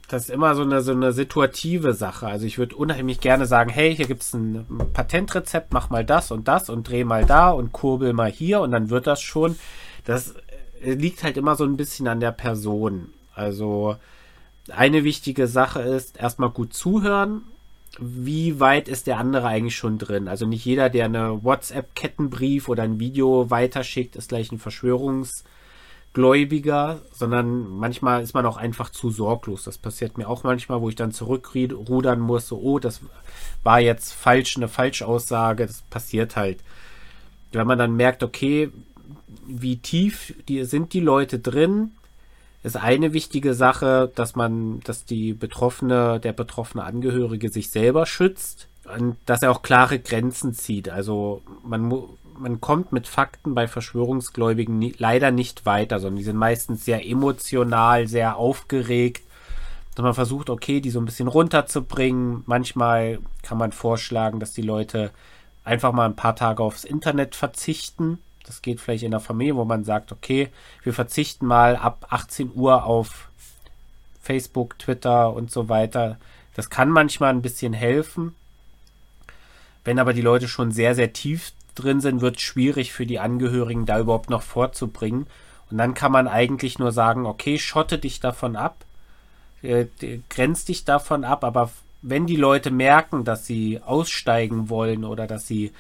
das 0.10 0.26
ist 0.26 0.30
immer 0.30 0.54
so 0.54 0.62
eine, 0.62 0.82
so 0.82 0.92
eine 0.92 1.12
situative 1.12 1.94
Sache. 1.94 2.28
Also 2.28 2.46
ich 2.46 2.58
würde 2.58 2.76
unheimlich 2.76 3.20
gerne 3.20 3.46
sagen, 3.46 3.72
hey, 3.72 3.96
hier 3.96 4.06
gibt 4.06 4.22
es 4.22 4.34
ein 4.34 4.66
Patentrezept, 4.94 5.74
mach 5.74 5.90
mal 5.90 6.06
das 6.06 6.30
und 6.30 6.48
das 6.48 6.70
und 6.70 6.88
dreh 6.88 7.04
mal 7.04 7.26
da 7.26 7.50
und 7.50 7.72
kurbel 7.72 8.14
mal 8.14 8.30
hier 8.30 8.62
und 8.62 8.72
dann 8.72 8.90
wird 8.90 9.08
das 9.08 9.22
schon. 9.22 9.56
Das 10.04 10.36
äh, 10.84 10.94
liegt 10.94 11.24
halt 11.24 11.38
immer 11.38 11.56
so 11.56 11.64
ein 11.64 11.78
bisschen 11.78 12.08
an 12.08 12.20
der 12.20 12.34
Person. 12.34 13.10
Also 13.34 13.96
eine 14.70 15.04
wichtige 15.04 15.48
Sache 15.48 15.82
ist, 15.82 16.18
erstmal 16.18 16.50
gut 16.50 16.74
zuhören. 16.74 17.44
Wie 18.00 18.60
weit 18.60 18.88
ist 18.88 19.08
der 19.08 19.18
andere 19.18 19.48
eigentlich 19.48 19.76
schon 19.76 19.98
drin? 19.98 20.28
Also 20.28 20.46
nicht 20.46 20.66
jeder, 20.66 20.90
der 20.90 21.06
eine 21.06 21.44
WhatsApp-Kettenbrief 21.44 22.70
oder 22.70 22.84
ein 22.84 23.00
Video 23.00 23.50
weiterschickt, 23.50 24.16
ist 24.16 24.30
gleich 24.30 24.52
ein 24.52 24.60
Verschwörungs- 24.60 25.44
Gläubiger, 26.14 27.02
sondern 27.12 27.68
manchmal 27.68 28.22
ist 28.22 28.36
man 28.36 28.46
auch 28.46 28.58
einfach 28.58 28.92
zu 28.92 29.10
sorglos. 29.10 29.64
Das 29.64 29.80
passiert 29.80 30.18
mir 30.18 30.30
auch 30.30 30.44
manchmal, 30.44 30.80
wo 30.80 30.90
ich 30.90 30.96
dann 30.96 31.12
zurückrudern 31.12 32.20
muss, 32.20 32.48
so, 32.48 32.60
oh, 32.60 32.78
das 32.78 33.02
war 33.64 33.80
jetzt 33.80 34.14
falsch, 34.14 34.56
eine 34.56 34.68
Falschaussage, 34.68 35.66
das 35.66 35.82
passiert 35.82 36.36
halt. 36.36 36.60
Wenn 37.52 37.66
man 37.66 37.80
dann 37.80 37.96
merkt, 37.96 38.22
okay, 38.22 38.70
wie 39.48 39.78
tief 39.78 40.36
die, 40.48 40.64
sind 40.66 40.94
die 40.94 41.00
Leute 41.00 41.40
drin, 41.40 41.92
ist 42.64 42.78
eine 42.78 43.14
wichtige 43.14 43.54
Sache, 43.54 44.12
dass 44.16 44.36
man, 44.36 44.80
dass 44.82 45.06
die 45.06 45.34
Betroffene, 45.34 46.20
der 46.20 46.34
betroffene 46.34 46.84
Angehörige 46.84 47.50
sich 47.50 47.70
selber 47.70 48.06
schützt 48.06 48.68
und 48.96 49.18
dass 49.26 49.42
er 49.42 49.52
auch 49.52 49.62
klare 49.62 50.00
Grenzen 50.00 50.54
zieht. 50.54 50.90
Also 50.90 51.42
man 51.64 51.92
man 52.38 52.62
kommt 52.62 52.92
mit 52.92 53.08
Fakten 53.08 53.56
bei 53.56 53.68
Verschwörungsgläubigen 53.68 54.78
nie, 54.78 54.96
leider 54.98 55.32
nicht 55.32 55.66
weiter, 55.66 56.00
sondern 56.00 56.18
die 56.18 56.24
sind 56.24 56.38
meistens 56.38 56.86
sehr 56.86 57.08
emotional, 57.08 58.08
sehr 58.08 58.38
aufgeregt. 58.38 59.24
Dass 59.96 60.04
man 60.04 60.14
versucht, 60.14 60.50
okay, 60.50 60.82
die 60.82 60.90
so 60.90 61.00
ein 61.00 61.06
bisschen 61.06 61.28
runterzubringen. 61.28 62.44
Manchmal 62.48 63.20
kann 63.44 63.60
man 63.60 63.72
vorschlagen, 63.72 64.40
dass 64.40 64.54
die 64.54 64.64
Leute 64.64 65.12
einfach 65.64 65.92
mal 65.92 66.06
ein 66.06 66.16
paar 66.16 66.36
Tage 66.36 66.64
aufs 66.64 66.84
Internet 66.84 67.36
verzichten. 67.36 68.18
Das 68.46 68.62
geht 68.62 68.82
vielleicht 68.82 69.04
in 69.04 69.12
der 69.12 69.20
Familie, 69.20 69.56
wo 69.56 69.66
man 69.66 69.84
sagt, 69.84 70.12
okay, 70.12 70.50
wir 70.84 70.94
verzichten 70.94 71.46
mal 71.46 71.76
ab 71.76 72.08
18 72.10 72.52
Uhr 72.54 72.84
auf 72.84 73.30
Facebook, 74.22 74.78
Twitter 74.80 75.34
und 75.34 75.52
so 75.52 75.70
weiter. 75.70 76.18
Das 76.56 76.70
kann 76.70 76.90
manchmal 76.90 77.32
ein 77.32 77.42
bisschen 77.42 77.74
helfen. 77.74 78.36
Wenn 79.84 80.00
aber 80.00 80.14
die 80.14 80.22
Leute 80.22 80.48
schon 80.48 80.72
sehr, 80.72 80.96
sehr 80.96 81.14
tief 81.14 81.52
drin 81.76 82.02
sind, 82.02 82.22
wird 82.22 82.38
es 82.38 82.42
schwierig 82.44 82.94
für 82.94 83.06
die 83.06 83.20
Angehörigen, 83.20 83.86
da 83.86 84.00
überhaupt 84.00 84.30
noch 84.30 84.44
vorzubringen. 84.44 85.28
Und 85.70 85.78
dann 85.78 85.94
kann 85.94 86.12
man 86.12 86.28
eigentlich 86.28 86.80
nur 86.80 86.92
sagen, 86.92 87.26
okay, 87.26 87.58
schotte 87.58 87.98
dich 87.98 88.20
davon 88.20 88.56
ab, 88.56 88.86
äh, 89.62 89.86
grenz 90.30 90.66
dich 90.66 90.86
davon 90.86 91.24
ab, 91.24 91.44
aber 91.44 91.72
wenn 92.02 92.28
die 92.28 92.36
Leute 92.36 92.70
merken, 92.70 93.24
dass 93.24 93.48
sie 93.48 93.82
aussteigen 93.82 94.70
wollen 94.70 95.06
oder 95.06 95.26
dass 95.26 95.48
sie, 95.48 95.72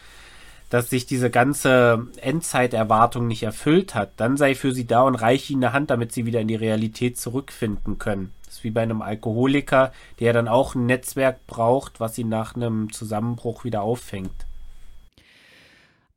dass 0.69 0.89
sich 0.89 1.05
diese 1.05 1.29
ganze 1.29 2.07
Endzeiterwartung 2.21 3.27
nicht 3.27 3.43
erfüllt 3.43 3.95
hat, 3.95 4.11
dann 4.17 4.37
sei 4.37 4.55
für 4.55 4.71
sie 4.71 4.85
da 4.85 5.03
und 5.03 5.15
reich 5.15 5.49
ihnen 5.49 5.63
eine 5.63 5.73
Hand, 5.73 5.89
damit 5.89 6.11
sie 6.11 6.25
wieder 6.25 6.41
in 6.41 6.47
die 6.47 6.55
Realität 6.55 7.17
zurückfinden 7.17 7.99
können. 7.99 8.31
Das 8.45 8.55
ist 8.55 8.63
wie 8.63 8.71
bei 8.71 8.81
einem 8.81 9.01
Alkoholiker, 9.01 9.91
der 10.19 10.33
dann 10.33 10.47
auch 10.47 10.75
ein 10.75 10.85
Netzwerk 10.85 11.45
braucht, 11.47 11.99
was 11.99 12.17
ihn 12.17 12.29
nach 12.29 12.55
einem 12.55 12.91
Zusammenbruch 12.91 13.63
wieder 13.63 13.81
auffängt. 13.81 14.45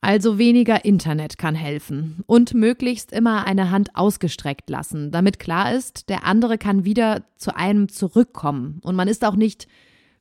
Also 0.00 0.38
weniger 0.38 0.84
Internet 0.84 1.36
kann 1.36 1.54
helfen 1.54 2.22
und 2.26 2.54
möglichst 2.54 3.10
immer 3.10 3.46
eine 3.46 3.70
Hand 3.70 3.96
ausgestreckt 3.96 4.70
lassen, 4.70 5.10
damit 5.10 5.38
klar 5.40 5.74
ist, 5.74 6.08
der 6.08 6.24
andere 6.24 6.58
kann 6.58 6.84
wieder 6.84 7.22
zu 7.36 7.56
einem 7.56 7.88
zurückkommen 7.88 8.78
und 8.82 8.94
man 8.94 9.08
ist 9.08 9.24
auch 9.24 9.34
nicht 9.34 9.66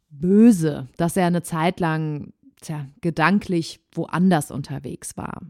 böse, 0.09 0.87
dass 0.97 1.17
er 1.17 1.27
eine 1.27 1.43
Zeit 1.43 1.79
lang 1.79 2.33
tja, 2.65 2.87
gedanklich 3.01 3.79
woanders 3.93 4.51
unterwegs 4.51 5.17
war. 5.17 5.41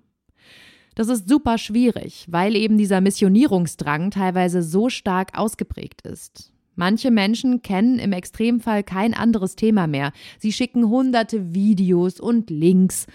Das 0.96 1.10
ist 1.10 1.28
super 1.28 1.58
schwierig, 1.58 2.26
weil 2.30 2.56
eben 2.56 2.78
dieser 2.78 3.02
Missionierungsdrang 3.02 4.12
teilweise 4.12 4.64
so 4.64 4.90
stark 4.90 5.38
ausgeprägt 5.38 6.02
ist. 6.04 6.54
Manche 6.76 7.12
Menschen 7.12 7.62
kennen 7.62 8.00
im 8.00 8.12
Extremfall 8.12 8.84
kein 8.84 9.14
anderes 9.14 9.56
Thema 9.56 9.88
mehr. 9.88 10.12
Sie 10.40 10.52
schicken 10.52 10.90
hunderte 10.90 11.54
Videos 11.54 12.20
und 12.20 12.50
Links 12.50 13.08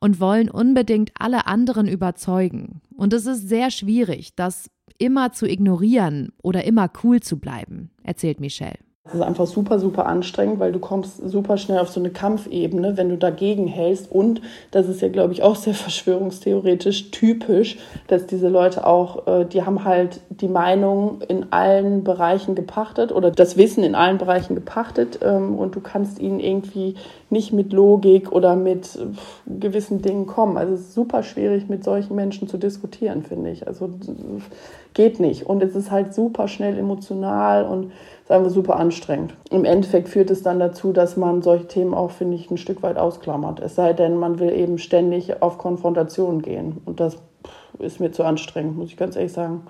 und 0.00 0.20
wollen 0.20 0.50
unbedingt 0.50 1.12
alle 1.18 1.46
anderen 1.46 1.88
überzeugen. 1.88 2.82
Und 2.94 3.12
es 3.12 3.26
ist 3.26 3.48
sehr 3.48 3.70
schwierig, 3.70 4.34
das 4.34 4.70
immer 4.98 5.32
zu 5.32 5.46
ignorieren 5.46 6.32
oder 6.42 6.64
immer 6.64 6.90
cool 7.02 7.20
zu 7.20 7.38
bleiben, 7.38 7.90
erzählt 8.02 8.40
Michelle. 8.40 8.78
Das 9.06 9.14
ist 9.14 9.20
einfach 9.20 9.46
super, 9.46 9.78
super 9.78 10.06
anstrengend, 10.06 10.58
weil 10.58 10.72
du 10.72 10.80
kommst 10.80 11.28
super 11.28 11.58
schnell 11.58 11.78
auf 11.78 11.90
so 11.90 12.00
eine 12.00 12.10
Kampfebene, 12.10 12.96
wenn 12.96 13.08
du 13.08 13.16
dagegen 13.16 13.68
hältst. 13.68 14.10
Und 14.10 14.42
das 14.72 14.88
ist 14.88 15.00
ja, 15.00 15.08
glaube 15.08 15.32
ich, 15.32 15.44
auch 15.44 15.54
sehr 15.54 15.74
verschwörungstheoretisch 15.74 17.12
typisch, 17.12 17.78
dass 18.08 18.26
diese 18.26 18.48
Leute 18.48 18.84
auch, 18.84 19.28
äh, 19.28 19.44
die 19.44 19.62
haben 19.62 19.84
halt 19.84 20.20
die 20.30 20.48
Meinung 20.48 21.20
in 21.28 21.52
allen 21.52 22.02
Bereichen 22.02 22.56
gepachtet 22.56 23.12
oder 23.12 23.30
das 23.30 23.56
Wissen 23.56 23.84
in 23.84 23.94
allen 23.94 24.18
Bereichen 24.18 24.56
gepachtet 24.56 25.20
ähm, 25.22 25.54
und 25.56 25.76
du 25.76 25.80
kannst 25.80 26.18
ihnen 26.18 26.40
irgendwie 26.40 26.96
nicht 27.30 27.52
mit 27.52 27.72
Logik 27.72 28.32
oder 28.32 28.56
mit 28.56 28.98
gewissen 29.46 30.02
Dingen 30.02 30.26
kommen. 30.26 30.56
Also 30.56 30.74
es 30.74 30.80
ist 30.80 30.94
super 30.94 31.22
schwierig, 31.22 31.68
mit 31.68 31.84
solchen 31.84 32.16
Menschen 32.16 32.48
zu 32.48 32.56
diskutieren, 32.56 33.22
finde 33.22 33.50
ich. 33.50 33.66
Also 33.66 33.90
geht 34.94 35.20
nicht. 35.20 35.46
Und 35.46 35.62
es 35.62 35.76
ist 35.76 35.90
halt 35.90 36.14
super 36.14 36.48
schnell 36.48 36.78
emotional 36.78 37.64
und 37.64 37.92
sagen 38.26 38.44
wir, 38.44 38.50
super 38.50 38.76
anstrengend. 38.76 39.34
Im 39.50 39.64
Endeffekt 39.64 40.08
führt 40.08 40.30
es 40.30 40.42
dann 40.42 40.58
dazu, 40.58 40.92
dass 40.92 41.16
man 41.16 41.42
solche 41.42 41.68
Themen 41.68 41.94
auch, 41.94 42.10
finde 42.10 42.36
ich, 42.36 42.50
ein 42.50 42.58
Stück 42.58 42.82
weit 42.82 42.98
ausklammert. 42.98 43.60
Es 43.60 43.76
sei 43.76 43.92
denn, 43.92 44.16
man 44.16 44.38
will 44.38 44.50
eben 44.50 44.78
ständig 44.78 45.42
auf 45.42 45.58
Konfrontation 45.58 46.42
gehen. 46.42 46.80
Und 46.84 47.00
das 47.00 47.18
ist 47.78 48.00
mir 48.00 48.10
zu 48.10 48.24
anstrengend, 48.24 48.76
muss 48.76 48.90
ich 48.90 48.96
ganz 48.96 49.16
ehrlich 49.16 49.32
sagen. 49.32 49.62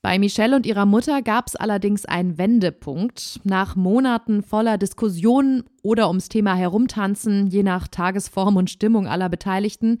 Bei 0.00 0.18
Michelle 0.18 0.56
und 0.56 0.66
ihrer 0.66 0.84
Mutter 0.84 1.22
gab 1.22 1.46
es 1.46 1.54
allerdings 1.54 2.04
einen 2.06 2.36
Wendepunkt. 2.36 3.40
Nach 3.44 3.76
Monaten 3.76 4.42
voller 4.42 4.76
Diskussionen 4.76 5.62
oder 5.82 6.08
ums 6.08 6.28
Thema 6.28 6.54
herumtanzen, 6.54 7.46
je 7.46 7.62
nach 7.62 7.86
Tagesform 7.86 8.56
und 8.56 8.68
Stimmung 8.68 9.06
aller 9.06 9.28
Beteiligten, 9.28 10.00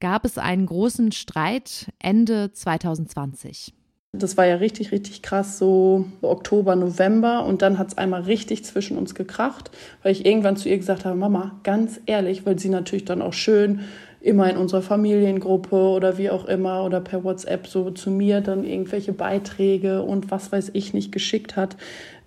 gab 0.00 0.26
es 0.26 0.36
einen 0.36 0.66
großen 0.66 1.12
Streit 1.12 1.90
Ende 1.98 2.52
2020. 2.52 3.72
Das 4.12 4.38
war 4.38 4.46
ja 4.46 4.56
richtig, 4.56 4.90
richtig 4.90 5.20
krass, 5.20 5.58
so 5.58 6.06
Oktober, 6.22 6.76
November. 6.76 7.44
Und 7.44 7.60
dann 7.60 7.78
hat 7.78 7.88
es 7.88 7.98
einmal 7.98 8.22
richtig 8.22 8.64
zwischen 8.64 8.96
uns 8.96 9.14
gekracht, 9.14 9.70
weil 10.02 10.12
ich 10.12 10.24
irgendwann 10.24 10.56
zu 10.56 10.70
ihr 10.70 10.78
gesagt 10.78 11.04
habe, 11.04 11.14
Mama, 11.14 11.60
ganz 11.62 12.00
ehrlich, 12.06 12.46
weil 12.46 12.58
sie 12.58 12.70
natürlich 12.70 13.04
dann 13.04 13.20
auch 13.20 13.34
schön 13.34 13.80
immer 14.20 14.50
in 14.50 14.56
unserer 14.56 14.82
Familiengruppe 14.82 15.76
oder 15.76 16.18
wie 16.18 16.30
auch 16.30 16.46
immer 16.46 16.84
oder 16.84 17.00
per 17.00 17.22
WhatsApp 17.22 17.66
so 17.66 17.90
zu 17.90 18.10
mir 18.10 18.40
dann 18.40 18.64
irgendwelche 18.64 19.12
Beiträge 19.12 20.02
und 20.02 20.30
was 20.30 20.50
weiß 20.50 20.70
ich 20.72 20.94
nicht 20.94 21.12
geschickt 21.12 21.54
hat. 21.56 21.76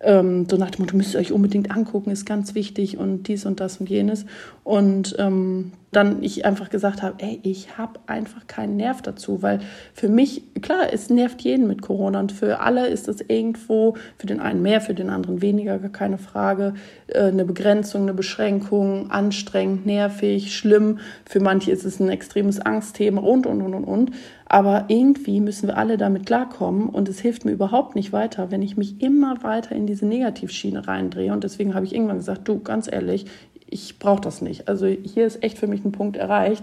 Ähm, 0.02 0.46
so 0.50 0.56
nach 0.56 0.70
dem 0.70 0.84
Motto, 0.84 0.96
müsst 0.96 1.14
ihr 1.14 1.20
euch 1.20 1.32
unbedingt 1.32 1.70
angucken, 1.70 2.10
ist 2.10 2.26
ganz 2.26 2.54
wichtig 2.54 2.98
und 2.98 3.28
dies 3.28 3.46
und 3.46 3.60
das 3.60 3.78
und 3.78 3.88
jenes. 3.88 4.26
Und 4.64 5.14
ähm, 5.18 5.72
dann 5.92 6.22
ich 6.22 6.46
einfach 6.46 6.70
gesagt 6.70 7.02
habe, 7.02 7.16
ey, 7.18 7.38
ich 7.42 7.76
habe 7.76 8.00
einfach 8.06 8.46
keinen 8.46 8.76
Nerv 8.78 9.02
dazu, 9.02 9.42
weil 9.42 9.60
für 9.92 10.08
mich, 10.08 10.42
klar, 10.62 10.90
es 10.90 11.10
nervt 11.10 11.42
jeden 11.42 11.68
mit 11.68 11.82
Corona 11.82 12.18
und 12.18 12.32
für 12.32 12.60
alle 12.60 12.86
ist 12.86 13.08
es 13.08 13.20
irgendwo, 13.20 13.96
für 14.16 14.26
den 14.26 14.40
einen 14.40 14.62
mehr, 14.62 14.80
für 14.80 14.94
den 14.94 15.10
anderen 15.10 15.42
weniger, 15.42 15.78
gar 15.78 15.90
keine 15.90 16.16
Frage, 16.16 16.74
äh, 17.08 17.24
eine 17.24 17.44
Begrenzung, 17.44 18.02
eine 18.02 18.14
Beschränkung, 18.14 19.10
anstrengend, 19.10 19.84
nervig, 19.84 20.56
schlimm. 20.56 20.98
Für 21.26 21.40
manche 21.40 21.70
ist 21.70 21.84
es 21.84 22.00
ein 22.00 22.08
extremes 22.08 22.58
Angstthema 22.58 23.20
und, 23.20 23.46
und, 23.46 23.60
und, 23.60 23.74
und, 23.74 23.84
und. 23.84 24.10
Aber 24.52 24.84
irgendwie 24.88 25.40
müssen 25.40 25.66
wir 25.66 25.78
alle 25.78 25.96
damit 25.96 26.26
klarkommen 26.26 26.90
und 26.90 27.08
es 27.08 27.20
hilft 27.20 27.46
mir 27.46 27.52
überhaupt 27.52 27.94
nicht 27.96 28.12
weiter, 28.12 28.50
wenn 28.50 28.60
ich 28.60 28.76
mich 28.76 29.00
immer 29.00 29.42
weiter 29.42 29.74
in 29.74 29.86
diese 29.86 30.04
Negativschiene 30.04 30.86
reindrehe. 30.86 31.32
Und 31.32 31.42
deswegen 31.42 31.74
habe 31.74 31.86
ich 31.86 31.94
irgendwann 31.94 32.18
gesagt, 32.18 32.46
du, 32.46 32.58
ganz 32.58 32.86
ehrlich, 32.92 33.24
ich 33.66 33.98
brauche 33.98 34.20
das 34.20 34.42
nicht. 34.42 34.68
Also 34.68 34.84
hier 34.86 35.26
ist 35.26 35.42
echt 35.42 35.56
für 35.56 35.68
mich 35.68 35.86
ein 35.86 35.92
Punkt 35.92 36.18
erreicht. 36.18 36.62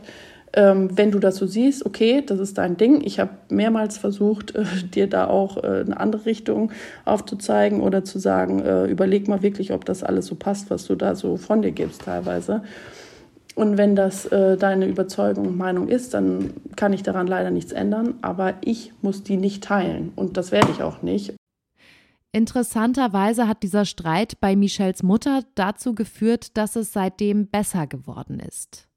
Ähm, 0.54 0.96
wenn 0.96 1.10
du 1.10 1.18
das 1.18 1.38
so 1.38 1.48
siehst, 1.48 1.84
okay, 1.84 2.22
das 2.24 2.40
ist 2.40 2.60
dein 2.60 2.78
Ding. 2.78 3.02
Ich 3.04 3.20
habe 3.20 3.32
mehrmals 3.50 3.98
versucht, 3.98 4.54
äh, 4.56 4.66
dir 4.94 5.08
da 5.08 5.26
auch 5.26 5.58
äh, 5.58 5.82
eine 5.84 6.00
andere 6.00 6.28
Richtung 6.28 6.72
aufzuzeigen 7.06 7.82
oder 7.82 8.04
zu 8.04 8.20
sagen, 8.20 8.60
äh, 8.60 8.86
überleg 8.86 9.28
mal 9.28 9.42
wirklich, 9.42 9.74
ob 9.74 9.86
das 9.86 10.04
alles 10.04 10.28
so 10.28 10.36
passt, 10.36 10.70
was 10.70 10.86
du 10.86 10.94
da 10.94 11.16
so 11.16 11.38
von 11.38 11.64
dir 11.64 11.72
gibst 11.72 12.04
teilweise. 12.04 12.62
Und 13.60 13.78
wenn 13.78 13.94
das 13.94 14.26
äh, 14.28 14.56
deine 14.56 14.86
Überzeugung 14.86 15.48
und 15.48 15.58
Meinung 15.58 15.90
ist, 15.90 16.14
dann 16.14 16.54
kann 16.78 16.94
ich 16.94 17.04
daran 17.04 17.28
leider 17.28 17.52
nichts 17.52 17.74
ändern. 17.74 18.14
Aber 18.22 18.54
ich 18.62 18.94
muss 19.02 19.24
die 19.24 19.36
nicht 19.36 19.66
teilen 19.66 20.14
und 20.16 20.38
das 20.38 20.54
werde 20.54 20.72
ich 20.72 20.82
auch 20.82 21.02
nicht. 21.02 21.34
Interessanterweise 22.32 23.50
hat 23.50 23.62
dieser 23.62 23.84
Streit 23.84 24.40
bei 24.40 24.56
Michels 24.56 25.04
Mutter 25.04 25.42
dazu 25.56 25.94
geführt, 25.94 26.56
dass 26.56 26.78
es 26.78 26.94
seitdem 26.94 27.48
besser 27.48 27.86
geworden 27.86 28.40
ist. 28.40 28.89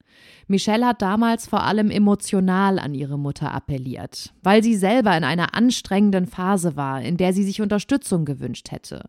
Michelle 0.48 0.86
hat 0.86 1.02
damals 1.02 1.46
vor 1.46 1.62
allem 1.62 1.90
emotional 1.90 2.78
an 2.78 2.94
ihre 2.94 3.18
Mutter 3.18 3.52
appelliert, 3.54 4.32
weil 4.42 4.62
sie 4.62 4.74
selber 4.74 5.16
in 5.16 5.24
einer 5.24 5.54
anstrengenden 5.54 6.26
Phase 6.26 6.76
war, 6.76 7.00
in 7.02 7.16
der 7.16 7.32
sie 7.32 7.44
sich 7.44 7.60
Unterstützung 7.60 8.24
gewünscht 8.24 8.70
hätte. 8.70 9.08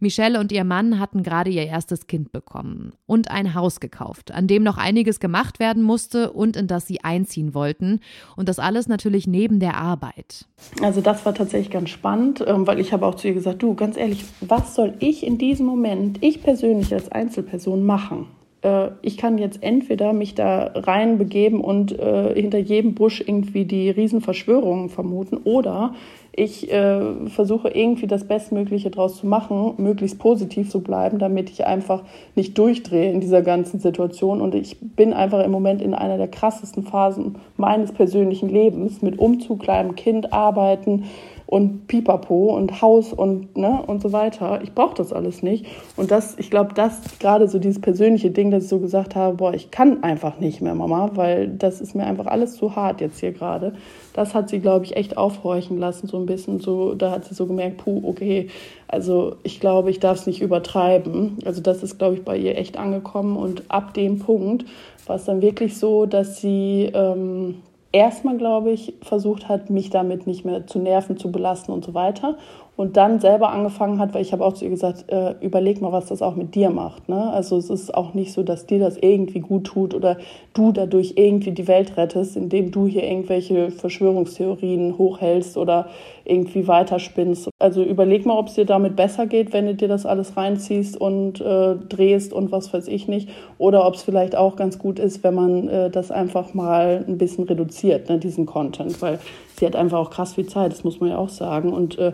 Michelle 0.00 0.40
und 0.40 0.50
ihr 0.50 0.64
Mann 0.64 0.98
hatten 0.98 1.22
gerade 1.22 1.50
ihr 1.50 1.64
erstes 1.64 2.08
Kind 2.08 2.32
bekommen 2.32 2.92
und 3.06 3.30
ein 3.30 3.54
Haus 3.54 3.78
gekauft, 3.78 4.32
an 4.32 4.48
dem 4.48 4.64
noch 4.64 4.76
einiges 4.76 5.20
gemacht 5.20 5.60
werden 5.60 5.82
musste 5.82 6.32
und 6.32 6.56
in 6.56 6.66
das 6.66 6.86
sie 6.86 7.04
einziehen 7.04 7.54
wollten. 7.54 8.00
Und 8.36 8.48
das 8.48 8.58
alles 8.58 8.88
natürlich 8.88 9.26
neben 9.28 9.60
der 9.60 9.76
Arbeit. 9.76 10.46
Also 10.82 11.00
das 11.00 11.24
war 11.24 11.34
tatsächlich 11.34 11.70
ganz 11.70 11.90
spannend, 11.90 12.42
ähm, 12.46 12.66
weil 12.66 12.80
ich 12.80 12.92
habe 12.92 13.06
auch 13.06 13.14
zu 13.14 13.28
ihr 13.28 13.34
gesagt, 13.34 13.62
du, 13.62 13.74
ganz 13.74 13.96
ehrlich, 13.96 14.24
was 14.40 14.74
soll 14.74 14.94
ich 14.98 15.24
in 15.24 15.38
diesem 15.38 15.66
Moment, 15.66 16.18
ich 16.20 16.42
persönlich 16.42 16.92
als 16.92 17.10
Einzelperson 17.12 17.84
machen? 17.84 18.26
Äh, 18.62 18.90
ich 19.02 19.16
kann 19.16 19.38
jetzt 19.38 19.62
entweder 19.62 20.12
mich 20.12 20.34
da 20.34 20.70
reinbegeben 20.74 21.60
und 21.60 21.98
äh, 21.98 22.34
hinter 22.34 22.58
jedem 22.58 22.94
Busch 22.94 23.20
irgendwie 23.20 23.64
die 23.64 23.90
Riesenverschwörungen 23.90 24.88
vermuten 24.88 25.38
oder 25.44 25.94
ich 26.34 26.72
äh, 26.72 27.28
versuche 27.28 27.68
irgendwie 27.68 28.06
das 28.06 28.24
Bestmögliche 28.24 28.90
draus 28.90 29.18
zu 29.18 29.26
machen, 29.26 29.74
möglichst 29.76 30.18
positiv 30.18 30.70
zu 30.70 30.80
bleiben, 30.80 31.18
damit 31.18 31.50
ich 31.50 31.66
einfach 31.66 32.04
nicht 32.34 32.56
durchdrehe 32.56 33.12
in 33.12 33.20
dieser 33.20 33.42
ganzen 33.42 33.80
Situation. 33.80 34.40
Und 34.40 34.54
ich 34.54 34.78
bin 34.80 35.12
einfach 35.12 35.44
im 35.44 35.50
Moment 35.50 35.82
in 35.82 35.92
einer 35.92 36.16
der 36.16 36.28
krassesten 36.28 36.84
Phasen 36.84 37.36
meines 37.58 37.92
persönlichen 37.92 38.48
Lebens 38.48 39.02
mit 39.02 39.18
Umzug, 39.18 39.60
kleinem 39.60 39.94
Kind, 39.94 40.32
Arbeiten, 40.32 41.04
und 41.46 41.86
Pipapo 41.86 42.56
und 42.56 42.80
Haus 42.80 43.12
und 43.12 43.56
ne 43.56 43.82
und 43.86 44.00
so 44.02 44.12
weiter. 44.12 44.60
Ich 44.62 44.72
brauche 44.72 44.94
das 44.94 45.12
alles 45.12 45.42
nicht. 45.42 45.66
Und 45.96 46.10
das, 46.10 46.38
ich 46.38 46.50
glaube, 46.50 46.74
das 46.74 47.00
gerade 47.18 47.48
so 47.48 47.58
dieses 47.58 47.80
persönliche 47.80 48.30
Ding, 48.30 48.50
dass 48.50 48.64
ich 48.64 48.70
so 48.70 48.78
gesagt 48.78 49.14
habe, 49.14 49.36
boah, 49.36 49.54
ich 49.54 49.70
kann 49.70 50.02
einfach 50.02 50.38
nicht 50.38 50.60
mehr, 50.60 50.74
Mama, 50.74 51.10
weil 51.14 51.48
das 51.48 51.80
ist 51.80 51.94
mir 51.94 52.04
einfach 52.04 52.26
alles 52.26 52.56
zu 52.56 52.76
hart 52.76 53.00
jetzt 53.00 53.20
hier 53.20 53.32
gerade. 53.32 53.74
Das 54.14 54.34
hat 54.34 54.48
sie, 54.48 54.60
glaube 54.60 54.84
ich, 54.84 54.96
echt 54.96 55.16
aufhorchen 55.16 55.78
lassen, 55.78 56.06
so 56.06 56.18
ein 56.18 56.26
bisschen. 56.26 56.60
So, 56.60 56.94
da 56.94 57.10
hat 57.10 57.24
sie 57.24 57.34
so 57.34 57.46
gemerkt, 57.46 57.78
puh, 57.78 58.02
okay, 58.04 58.48
also 58.88 59.36
ich 59.42 59.58
glaube, 59.58 59.90
ich 59.90 60.00
darf 60.00 60.18
es 60.18 60.26
nicht 60.26 60.42
übertreiben. 60.42 61.38
Also 61.44 61.62
das 61.62 61.82
ist, 61.82 61.98
glaube 61.98 62.14
ich, 62.14 62.24
bei 62.24 62.36
ihr 62.36 62.58
echt 62.58 62.76
angekommen. 62.76 63.36
Und 63.36 63.64
ab 63.68 63.94
dem 63.94 64.18
Punkt 64.18 64.66
war 65.06 65.16
es 65.16 65.24
dann 65.24 65.42
wirklich 65.42 65.78
so, 65.78 66.06
dass 66.06 66.40
sie 66.40 66.90
ähm, 66.92 67.56
erstmal, 67.92 68.38
glaube 68.38 68.70
ich, 68.70 68.94
versucht 69.02 69.48
hat, 69.48 69.70
mich 69.70 69.90
damit 69.90 70.26
nicht 70.26 70.44
mehr 70.44 70.66
zu 70.66 70.78
nerven, 70.78 71.16
zu 71.16 71.30
belasten 71.30 71.72
und 71.72 71.84
so 71.84 71.94
weiter 71.94 72.36
und 72.74 72.96
dann 72.96 73.20
selber 73.20 73.50
angefangen 73.50 73.98
hat, 73.98 74.14
weil 74.14 74.22
ich 74.22 74.32
habe 74.32 74.44
auch 74.44 74.54
zu 74.54 74.64
ihr 74.64 74.70
gesagt, 74.70 75.04
äh, 75.12 75.34
überleg 75.40 75.82
mal, 75.82 75.92
was 75.92 76.06
das 76.06 76.22
auch 76.22 76.36
mit 76.36 76.54
dir 76.54 76.70
macht. 76.70 77.08
Ne? 77.08 77.30
Also 77.30 77.58
es 77.58 77.68
ist 77.68 77.94
auch 77.94 78.14
nicht 78.14 78.32
so, 78.32 78.42
dass 78.42 78.66
dir 78.66 78.78
das 78.78 78.96
irgendwie 78.96 79.40
gut 79.40 79.64
tut 79.64 79.94
oder 79.94 80.16
du 80.54 80.72
dadurch 80.72 81.14
irgendwie 81.16 81.50
die 81.52 81.68
Welt 81.68 81.98
rettest, 81.98 82.36
indem 82.36 82.70
du 82.70 82.86
hier 82.86 83.04
irgendwelche 83.04 83.70
Verschwörungstheorien 83.70 84.96
hochhältst 84.96 85.58
oder 85.58 85.88
irgendwie 86.24 86.66
weiterspinnst. 86.66 87.50
Also 87.58 87.82
überleg 87.82 88.24
mal, 88.24 88.38
ob 88.38 88.48
es 88.48 88.54
dir 88.54 88.64
damit 88.64 88.96
besser 88.96 89.26
geht, 89.26 89.52
wenn 89.52 89.66
du 89.66 89.74
dir 89.74 89.88
das 89.88 90.06
alles 90.06 90.36
reinziehst 90.36 90.98
und 90.98 91.40
äh, 91.40 91.76
drehst 91.76 92.32
und 92.32 92.52
was 92.52 92.72
weiß 92.72 92.88
ich 92.88 93.06
nicht. 93.06 93.28
Oder 93.58 93.86
ob 93.86 93.94
es 93.94 94.02
vielleicht 94.02 94.34
auch 94.34 94.56
ganz 94.56 94.78
gut 94.78 94.98
ist, 94.98 95.22
wenn 95.22 95.34
man 95.34 95.68
äh, 95.68 95.90
das 95.90 96.10
einfach 96.10 96.54
mal 96.54 97.04
ein 97.06 97.18
bisschen 97.18 97.44
reduziert, 97.44 98.08
ne, 98.08 98.18
diesen 98.18 98.46
Content, 98.46 99.02
weil 99.02 99.18
sie 99.58 99.66
hat 99.66 99.76
einfach 99.76 99.98
auch 99.98 100.10
krass 100.10 100.34
viel 100.34 100.46
Zeit, 100.46 100.72
das 100.72 100.84
muss 100.84 101.00
man 101.00 101.10
ja 101.10 101.18
auch 101.18 101.28
sagen. 101.28 101.72
Und 101.72 101.98
äh, 101.98 102.12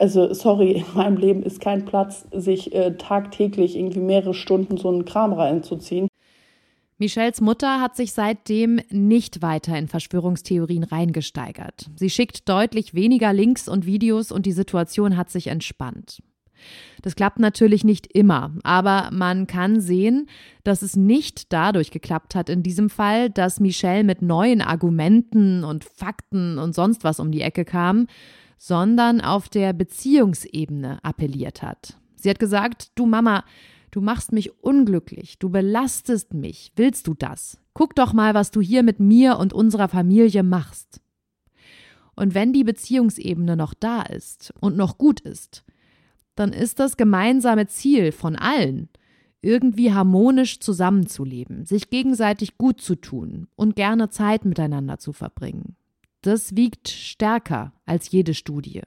also 0.00 0.32
sorry, 0.32 0.72
in 0.72 0.84
meinem 0.94 1.16
Leben 1.16 1.42
ist 1.42 1.60
kein 1.60 1.84
Platz, 1.84 2.26
sich 2.32 2.74
äh, 2.74 2.96
tagtäglich 2.96 3.76
irgendwie 3.76 4.00
mehrere 4.00 4.34
Stunden 4.34 4.76
so 4.76 4.88
einen 4.88 5.04
Kram 5.04 5.32
reinzuziehen. 5.32 6.08
Michelles 6.98 7.40
Mutter 7.40 7.80
hat 7.80 7.96
sich 7.96 8.12
seitdem 8.12 8.80
nicht 8.90 9.40
weiter 9.40 9.76
in 9.78 9.88
Verschwörungstheorien 9.88 10.84
reingesteigert. 10.84 11.86
Sie 11.96 12.10
schickt 12.10 12.48
deutlich 12.48 12.92
weniger 12.92 13.32
Links 13.32 13.68
und 13.68 13.86
Videos 13.86 14.32
und 14.32 14.44
die 14.44 14.52
Situation 14.52 15.16
hat 15.16 15.30
sich 15.30 15.46
entspannt. 15.46 16.22
Das 17.00 17.16
klappt 17.16 17.38
natürlich 17.38 17.84
nicht 17.84 18.06
immer, 18.14 18.52
aber 18.64 19.08
man 19.12 19.46
kann 19.46 19.80
sehen, 19.80 20.28
dass 20.62 20.82
es 20.82 20.94
nicht 20.94 21.54
dadurch 21.54 21.90
geklappt 21.90 22.34
hat 22.34 22.50
in 22.50 22.62
diesem 22.62 22.90
Fall, 22.90 23.30
dass 23.30 23.60
Michelle 23.60 24.04
mit 24.04 24.20
neuen 24.20 24.60
Argumenten 24.60 25.64
und 25.64 25.84
Fakten 25.84 26.58
und 26.58 26.74
sonst 26.74 27.02
was 27.02 27.18
um 27.18 27.32
die 27.32 27.40
Ecke 27.40 27.64
kam, 27.64 28.08
sondern 28.62 29.22
auf 29.22 29.48
der 29.48 29.72
Beziehungsebene 29.72 31.02
appelliert 31.02 31.62
hat. 31.62 31.96
Sie 32.16 32.28
hat 32.28 32.38
gesagt, 32.38 32.92
du 32.94 33.06
Mama, 33.06 33.42
du 33.90 34.02
machst 34.02 34.32
mich 34.32 34.62
unglücklich, 34.62 35.38
du 35.38 35.48
belastest 35.48 36.34
mich, 36.34 36.70
willst 36.76 37.06
du 37.06 37.14
das? 37.14 37.58
Guck 37.72 37.94
doch 37.94 38.12
mal, 38.12 38.34
was 38.34 38.50
du 38.50 38.60
hier 38.60 38.82
mit 38.82 39.00
mir 39.00 39.38
und 39.38 39.54
unserer 39.54 39.88
Familie 39.88 40.42
machst. 40.42 41.00
Und 42.14 42.34
wenn 42.34 42.52
die 42.52 42.62
Beziehungsebene 42.62 43.56
noch 43.56 43.72
da 43.72 44.02
ist 44.02 44.52
und 44.60 44.76
noch 44.76 44.98
gut 44.98 45.20
ist, 45.20 45.64
dann 46.34 46.52
ist 46.52 46.80
das 46.80 46.98
gemeinsame 46.98 47.66
Ziel 47.66 48.12
von 48.12 48.36
allen, 48.36 48.90
irgendwie 49.40 49.94
harmonisch 49.94 50.60
zusammenzuleben, 50.60 51.64
sich 51.64 51.88
gegenseitig 51.88 52.58
gut 52.58 52.82
zu 52.82 52.94
tun 52.94 53.48
und 53.56 53.74
gerne 53.74 54.10
Zeit 54.10 54.44
miteinander 54.44 54.98
zu 54.98 55.14
verbringen. 55.14 55.76
Das 56.22 56.54
wiegt 56.54 56.88
stärker 56.88 57.72
als 57.86 58.10
jede 58.10 58.34
Studie. 58.34 58.82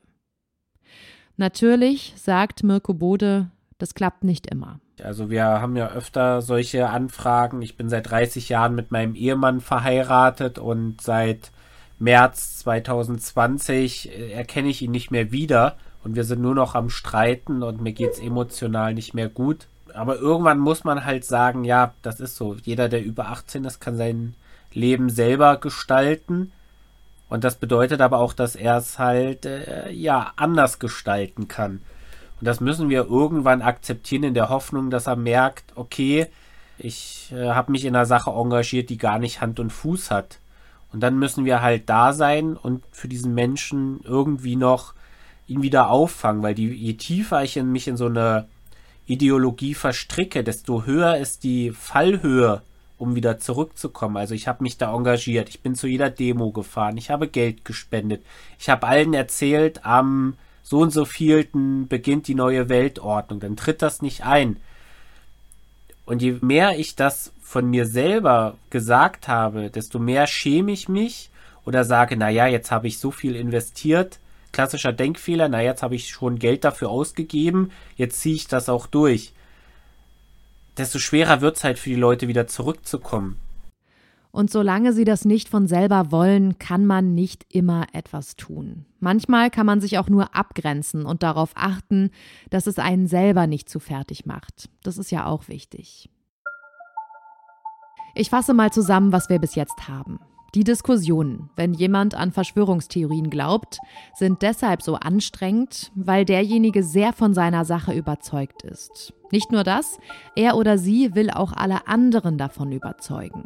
Natürlich 1.36 2.14
sagt 2.16 2.64
Mirko 2.64 2.94
Bode, 2.94 3.50
das 3.80 3.96
klappt 3.96 4.24
nicht 4.24 4.48
immer. 4.48 4.80
Also 5.02 5.30
wir 5.32 5.44
haben 5.44 5.76
ja 5.76 5.90
öfter 5.90 6.42
solche 6.44 6.90
Anfragen. 6.90 7.62
Ich 7.64 7.76
bin 7.76 7.90
seit 7.90 8.10
30 8.12 8.50
Jahren 8.50 8.76
mit 8.76 8.92
meinem 8.92 9.16
Ehemann 9.16 9.62
verheiratet 9.62 10.60
und 10.60 11.02
seit 11.02 11.52
März 11.98 12.60
2020 12.60 14.10
äh, 14.10 14.32
erkenne 14.32 14.70
ich 14.70 14.82
ihn 14.82 14.92
nicht 14.92 15.10
mehr 15.10 15.32
wieder 15.32 15.78
und 16.04 16.16
wir 16.16 16.26
sind 16.26 16.42
nur 16.42 16.54
noch 16.54 16.76
am 16.76 16.90
Streiten 16.90 17.64
und 17.64 17.82
mir 17.82 17.94
geht 17.94 18.12
es 18.12 18.20
emotional 18.20 18.94
nicht 18.94 19.14
mehr 19.14 19.30
gut. 19.30 19.68
Aber 19.94 20.18
irgendwann 20.18 20.60
muss 20.60 20.84
man 20.84 21.06
halt 21.06 21.26
sagen, 21.26 21.64
ja, 21.64 21.94
das 22.02 22.20
ist 22.20 22.36
so. 22.36 22.56
Jeder, 22.64 22.90
der 22.90 23.04
über 23.04 23.30
18 23.30 23.66
ist, 23.66 23.80
kann 23.80 23.96
sein 23.96 24.36
Leben 24.74 25.10
selber 25.10 25.58
gestalten. 25.58 26.52
Und 27.30 27.44
das 27.44 27.56
bedeutet 27.56 28.02
aber 28.02 28.20
auch, 28.20 28.34
dass 28.34 28.56
er 28.56 28.78
es 28.78 29.00
halt 29.00 29.46
äh, 29.46 29.92
ja 29.92 30.34
anders 30.36 30.80
gestalten 30.80 31.48
kann. 31.48 31.82
Und 32.40 32.48
das 32.48 32.60
müssen 32.60 32.90
wir 32.90 33.06
irgendwann 33.06 33.62
akzeptieren 33.62 34.24
in 34.24 34.34
der 34.34 34.50
Hoffnung, 34.50 34.90
dass 34.90 35.08
er 35.08 35.16
merkt, 35.16 35.72
okay, 35.76 36.28
ich 36.78 37.32
äh, 37.34 37.50
habe 37.50 37.72
mich 37.72 37.86
in 37.86 37.96
einer 37.96 38.06
Sache 38.06 38.32
engagiert, 38.32 38.90
die 38.90 38.98
gar 38.98 39.20
nicht 39.20 39.42
Hand 39.42 39.60
und 39.60 39.72
Fuß 39.72 40.12
hat. 40.12 40.40
Und 40.92 41.00
dann 41.00 41.18
müssen 41.18 41.46
wir 41.46 41.62
halt 41.62 41.90
da 41.90 42.14
sein 42.14 42.56
und 42.56 42.84
für 42.92 43.08
diesen 43.08 43.34
Menschen 43.34 44.02
irgendwie 44.04 44.56
noch 44.56 44.94
ihn 45.48 45.62
wieder 45.64 45.90
auffangen, 45.90 46.44
weil 46.44 46.56
die, 46.56 46.68
je 46.68 46.94
tiefer 46.94 47.44
ich 47.44 47.58
in 47.58 47.72
mich 47.72 47.88
in 47.88 47.98
so 47.98 48.06
eine 48.06 48.48
Ideologie 49.06 49.74
verstricke, 49.74 50.44
desto 50.44 50.86
höher 50.86 51.18
ist 51.18 51.44
die 51.44 51.72
Fallhöhe, 51.72 52.62
um 52.98 53.16
wieder 53.16 53.40
zurückzukommen. 53.40 54.18
Also 54.18 54.34
ich 54.34 54.48
habe 54.48 54.64
mich 54.64 54.78
da 54.78 54.96
engagiert, 54.96 55.50
ich 55.50 55.62
bin 55.62 55.76
zu 55.76 55.88
jeder 55.88 56.10
Demo 56.10 56.52
gefahren, 56.52 56.98
ich 56.98 57.10
habe 57.10 57.28
Geld 57.28 57.66
gespendet, 57.66 58.24
ich 58.60 58.70
habe 58.70 58.88
allen 58.88 59.14
erzählt, 59.14 59.86
am 59.86 60.36
so 60.62 60.80
und 60.80 60.92
so 60.92 61.06
vielten 61.06 61.88
beginnt 61.88 62.28
die 62.28 62.36
neue 62.36 62.70
Weltordnung, 62.70 63.40
dann 63.40 63.58
tritt 63.58 63.82
das 63.82 64.02
nicht 64.02 64.26
ein. 64.26 64.58
Und 66.06 66.22
je 66.22 66.38
mehr 66.42 66.80
ich 66.80 66.96
das 66.96 67.32
von 67.42 67.70
mir 67.70 67.86
selber 67.86 68.56
gesagt 68.70 69.28
habe, 69.28 69.70
desto 69.70 70.00
mehr 70.00 70.28
schäme 70.28 70.72
ich 70.72 70.90
mich 70.90 71.30
oder 71.66 71.84
sage, 71.84 72.18
naja, 72.18 72.48
jetzt 72.48 72.72
habe 72.72 72.88
ich 72.88 72.98
so 72.98 73.12
viel 73.12 73.36
investiert, 73.36 74.20
klassischer 74.52 74.94
Denkfehler, 74.94 75.50
na 75.50 75.62
jetzt 75.62 75.84
habe 75.84 75.96
ich 75.96 76.10
schon 76.10 76.40
Geld 76.40 76.64
dafür 76.64 76.90
ausgegeben, 76.90 77.72
jetzt 77.96 78.20
ziehe 78.22 78.36
ich 78.36 78.48
das 78.48 78.70
auch 78.70 78.88
durch. 78.88 79.34
Desto 80.78 81.00
schwerer 81.00 81.42
wird 81.42 81.58
es 81.58 81.64
halt 81.64 81.80
für 81.80 81.90
die 81.90 81.96
Leute 81.96 82.28
wieder 82.28 82.48
zurückzukommen. 82.48 83.38
Und 84.32 84.50
solange 84.50 84.94
sie 84.94 85.06
das 85.06 85.26
nicht 85.26 85.48
von 85.48 85.68
selber 85.68 86.12
wollen, 86.12 86.58
kann 86.58 86.88
man 86.88 87.14
nicht 87.14 87.46
immer 87.50 87.86
etwas 87.94 88.36
tun. 88.36 88.86
Manchmal 89.00 89.52
kann 89.52 89.68
man 89.68 89.80
sich 89.80 90.00
auch 90.00 90.10
nur 90.10 90.36
abgrenzen 90.36 91.06
und 91.06 91.22
darauf 91.22 91.52
achten, 91.54 92.10
dass 92.50 92.66
es 92.66 92.80
einen 92.80 93.06
selber 93.06 93.46
nicht 93.46 93.70
zu 93.70 93.80
fertig 93.80 94.26
macht. 94.26 94.70
Das 94.82 94.98
ist 94.98 95.12
ja 95.12 95.28
auch 95.28 95.50
wichtig. 95.50 96.10
Ich 98.16 98.32
fasse 98.32 98.56
mal 98.56 98.72
zusammen, 98.72 99.12
was 99.12 99.30
wir 99.30 99.38
bis 99.38 99.54
jetzt 99.54 99.88
haben. 99.88 100.20
Die 100.56 100.64
Diskussionen, 100.64 101.50
wenn 101.56 101.74
jemand 101.74 102.14
an 102.14 102.32
Verschwörungstheorien 102.32 103.32
glaubt, 103.32 103.80
sind 104.14 104.44
deshalb 104.44 104.84
so 104.84 104.96
anstrengend, 104.96 105.92
weil 105.96 106.26
derjenige 106.26 106.84
sehr 106.84 107.12
von 107.12 107.34
seiner 107.34 107.66
Sache 107.66 107.94
überzeugt 107.94 108.62
ist. 108.62 109.14
Nicht 109.32 109.52
nur 109.52 109.64
das, 109.64 109.98
er 110.36 110.56
oder 110.56 110.78
sie 110.78 111.16
will 111.16 111.32
auch 111.32 111.54
alle 111.54 111.88
anderen 111.88 112.38
davon 112.38 112.72
überzeugen. 112.72 113.46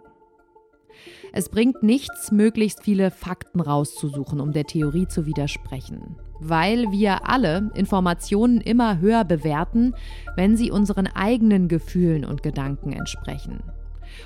Es 1.32 1.48
bringt 1.48 1.82
nichts, 1.82 2.32
möglichst 2.32 2.84
viele 2.84 3.10
Fakten 3.10 3.62
rauszusuchen, 3.62 4.42
um 4.42 4.52
der 4.52 4.66
Theorie 4.66 5.08
zu 5.08 5.26
widersprechen, 5.26 6.18
weil 6.42 6.92
wir 6.92 7.30
alle 7.30 7.72
Informationen 7.76 8.60
immer 8.60 9.00
höher 9.00 9.24
bewerten, 9.24 9.94
wenn 10.36 10.58
sie 10.58 10.72
unseren 10.72 11.08
eigenen 11.08 11.70
Gefühlen 11.70 12.26
und 12.26 12.44
Gedanken 12.44 12.92
entsprechen. 12.92 13.64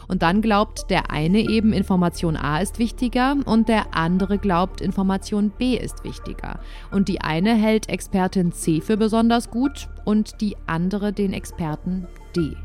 Und 0.08 0.22
dann 0.22 0.42
glaubt 0.42 0.90
der 0.90 1.12
eine 1.12 1.40
eben, 1.40 1.74
Information 1.74 2.36
A 2.36 2.60
ist 2.60 2.80
wichtiger 2.80 3.36
und 3.46 3.70
der 3.70 3.96
andere 3.96 4.38
glaubt, 4.38 4.82
Information 4.82 5.52
B 5.52 5.76
ist 5.78 6.04
wichtiger. 6.04 6.60
Und 6.92 7.08
die 7.08 7.22
eine 7.22 7.54
hält 7.54 7.90
Expertin 7.90 8.52
C 8.52 8.82
für 8.82 8.98
besonders 8.98 9.50
gut 9.50 9.90
und 10.06 10.42
die 10.42 10.58
andere 10.68 11.14
den 11.14 11.34
Experten 11.34 12.08
D. 12.36 12.56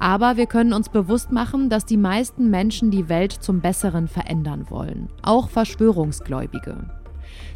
Aber 0.00 0.38
wir 0.38 0.46
können 0.46 0.72
uns 0.72 0.88
bewusst 0.88 1.30
machen, 1.30 1.68
dass 1.68 1.84
die 1.84 1.98
meisten 1.98 2.48
Menschen 2.48 2.90
die 2.90 3.10
Welt 3.10 3.32
zum 3.32 3.60
Besseren 3.60 4.08
verändern 4.08 4.70
wollen, 4.70 5.08
auch 5.22 5.50
Verschwörungsgläubige. 5.50 6.88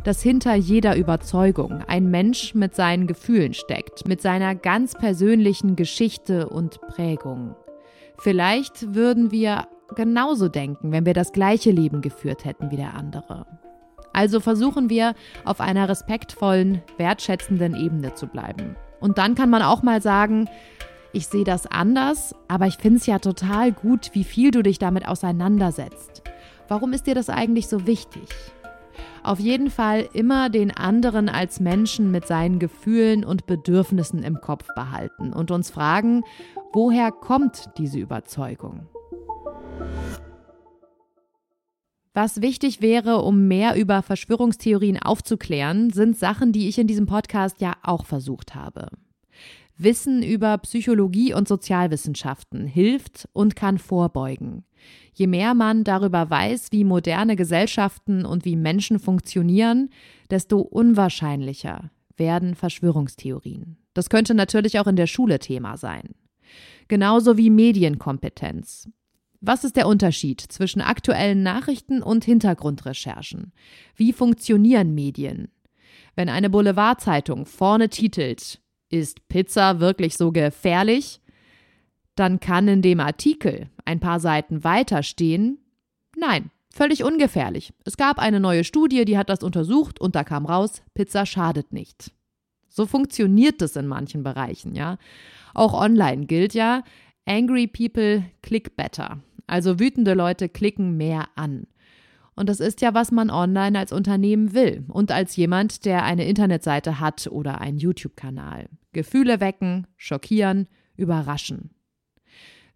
Dass 0.05 0.23
hinter 0.23 0.55
jeder 0.55 0.95
Überzeugung 0.95 1.83
ein 1.89 2.11
Mensch 2.11 2.55
mit 2.55 2.75
seinen 2.75 3.07
Gefühlen 3.07 3.55
steckt, 3.55 4.07
mit 4.07 4.21
seiner 4.21 4.55
ganz 4.55 4.93
persönlichen 4.93 5.75
Geschichte 5.75 6.49
und 6.51 6.81
Prägung. 6.83 7.57
Vielleicht 8.25 8.95
würden 8.95 9.31
wir 9.33 9.69
genauso 9.97 10.49
denken, 10.49 10.93
wenn 10.93 11.05
wir 11.05 11.13
das 11.13 11.33
gleiche 11.33 11.71
Leben 11.71 12.01
geführt 12.01 12.47
hätten 12.47 12.71
wie 12.71 12.77
der 12.77 12.95
andere. 12.95 13.45
Also 14.15 14.41
versuchen 14.41 14.89
wir, 14.89 15.15
auf 15.45 15.61
einer 15.61 15.91
respektvollen, 15.91 16.81
wertschätzenden 16.97 17.77
Ebene 17.77 18.15
zu 18.15 18.27
bleiben. 18.27 18.77
Und 18.99 19.19
dann 19.19 19.35
kann 19.35 19.51
man 19.51 19.61
auch 19.61 19.83
mal 19.83 20.01
sagen, 20.01 20.49
ich 21.13 21.27
sehe 21.27 21.45
das 21.45 21.67
anders, 21.67 22.35
aber 22.49 22.67
ich 22.67 22.79
finde 22.79 22.97
es 22.97 23.05
ja 23.05 23.19
total 23.19 23.73
gut, 23.73 24.13
wie 24.15 24.25
viel 24.25 24.51
du 24.53 24.63
dich 24.63 24.79
damit 24.79 25.07
auseinandersetzt. 25.07 26.23
Warum 26.67 26.95
ist 26.95 27.07
dir 27.07 27.15
das 27.15 27.29
eigentlich 27.29 27.69
so 27.69 27.87
wichtig? 27.87 28.31
Auf 29.23 29.39
jeden 29.39 29.71
Fall 29.71 30.09
immer 30.15 30.49
den 30.49 30.75
anderen 30.75 31.29
als 31.29 31.61
Menschen 31.61 32.11
mit 32.11 32.27
seinen 32.27 32.59
Gefühlen 32.59 33.23
und 33.23 33.45
Bedürfnissen 33.45 34.23
im 34.23 34.41
Kopf 34.41 34.67
behalten 34.75 35.35
und 35.35 35.51
uns 35.51 35.69
fragen, 35.69 36.25
woher 36.75 37.13
kommt 37.13 37.71
diese 37.79 37.99
Überzeugung? 37.99 38.89
Was 42.13 42.41
wichtig 42.41 42.81
wäre, 42.81 43.23
um 43.23 43.49
mehr 43.49 43.75
über 43.77 44.03
Verschwörungstheorien 44.03 45.01
aufzuklären, 45.01 45.91
sind 45.91 46.17
Sachen, 46.17 46.53
die 46.53 46.69
ich 46.69 46.79
in 46.79 46.87
diesem 46.87 47.07
Podcast 47.07 47.61
ja 47.61 47.75
auch 47.83 48.05
versucht 48.05 48.55
habe. 48.55 48.89
Wissen 49.77 50.23
über 50.23 50.57
Psychologie 50.59 51.35
und 51.35 51.49
Sozialwissenschaften 51.49 52.67
hilft 52.67 53.29
und 53.33 53.57
kann 53.57 53.79
vorbeugen. 53.79 54.65
Je 55.13 55.27
mehr 55.27 55.55
man 55.55 55.83
darüber 55.83 56.31
weiß, 56.31 56.71
wie 56.71 56.85
moderne 56.85 57.35
Gesellschaften 57.35 58.25
und 58.25 58.45
wie 58.45 58.55
Menschen 58.55 59.01
funktionieren, 59.01 59.91
desto 60.31 60.61
unwahrscheinlicher 60.61 61.91
werden 62.17 62.55
Verschwörungstheorien. 62.55 63.77
Das 63.95 64.09
könnte 64.09 64.35
natürlich 64.35 64.79
auch 64.79 64.87
in 64.87 64.97
der 64.97 65.09
Schule 65.09 65.41
Thema 65.41 65.77
sein. 65.77 66.15
Genauso 66.89 67.37
wie 67.37 67.51
Medienkompetenz. 67.51 68.89
Was 69.41 69.65
ist 69.65 69.77
der 69.77 69.87
Unterschied 69.87 70.41
zwischen 70.41 70.81
aktuellen 70.81 71.43
Nachrichten 71.43 72.03
und 72.03 72.25
Hintergrundrecherchen? 72.25 73.53
Wie 73.95 74.13
funktionieren 74.13 74.95
Medien? 74.95 75.49
Wenn 76.17 76.29
eine 76.29 76.49
Boulevardzeitung 76.49 77.45
vorne 77.45 77.89
titelt, 77.91 78.61
ist 78.89 79.29
Pizza 79.29 79.81
wirklich 79.81 80.17
so 80.17 80.33
gefährlich? 80.33 81.21
Dann 82.15 82.41
kann 82.41 82.69
in 82.69 82.81
dem 82.81 83.01
Artikel 83.01 83.69
ein 83.85 84.01
paar 84.01 84.21
Seiten 84.21 84.65
weiter 84.65 85.03
stehen, 85.03 85.59
nein, 86.17 86.51
völlig 86.71 87.05
ungefährlich. 87.05 87.73
Es 87.85 87.97
gab 87.97 88.19
eine 88.19 88.41
neue 88.41 88.65
Studie, 88.65 89.05
die 89.05 89.19
hat 89.19 89.29
das 89.29 89.43
untersucht 89.43 90.01
und 90.01 90.15
da 90.15 90.25
kam 90.25 90.47
raus, 90.47 90.83
Pizza 90.95 91.27
schadet 91.27 91.73
nicht. 91.73 92.13
So 92.69 92.87
funktioniert 92.87 93.63
es 93.63 93.77
in 93.77 93.87
manchen 93.87 94.23
Bereichen, 94.23 94.75
ja. 94.75 94.97
Auch 95.55 95.73
online 95.73 96.27
gilt 96.27 96.53
ja, 96.53 96.83
angry 97.27 97.67
people 97.67 98.25
click 98.43 98.77
better. 98.77 99.21
Also 99.47 99.79
wütende 99.79 100.15
Leute 100.15 100.49
klicken 100.49 100.97
mehr 100.97 101.29
an. 101.37 101.67
Und 102.37 102.49
das 102.49 102.59
ist 102.59 102.81
ja, 102.81 102.95
was 102.95 103.13
man 103.13 103.31
online 103.31 103.79
als 103.79 103.93
Unternehmen 103.93 104.55
will 104.55 104.85
und 104.89 105.13
als 105.13 105.37
jemand, 105.37 105.85
der 105.85 106.05
eine 106.05 106.27
Internetseite 106.27 106.99
hat 106.99 107.29
oder 107.29 107.61
einen 107.61 107.79
YouTube-Kanal. 107.79 108.69
Gefühle 108.93 109.41
wecken, 109.41 109.87
schockieren, 109.97 110.67
überraschen. 110.97 111.71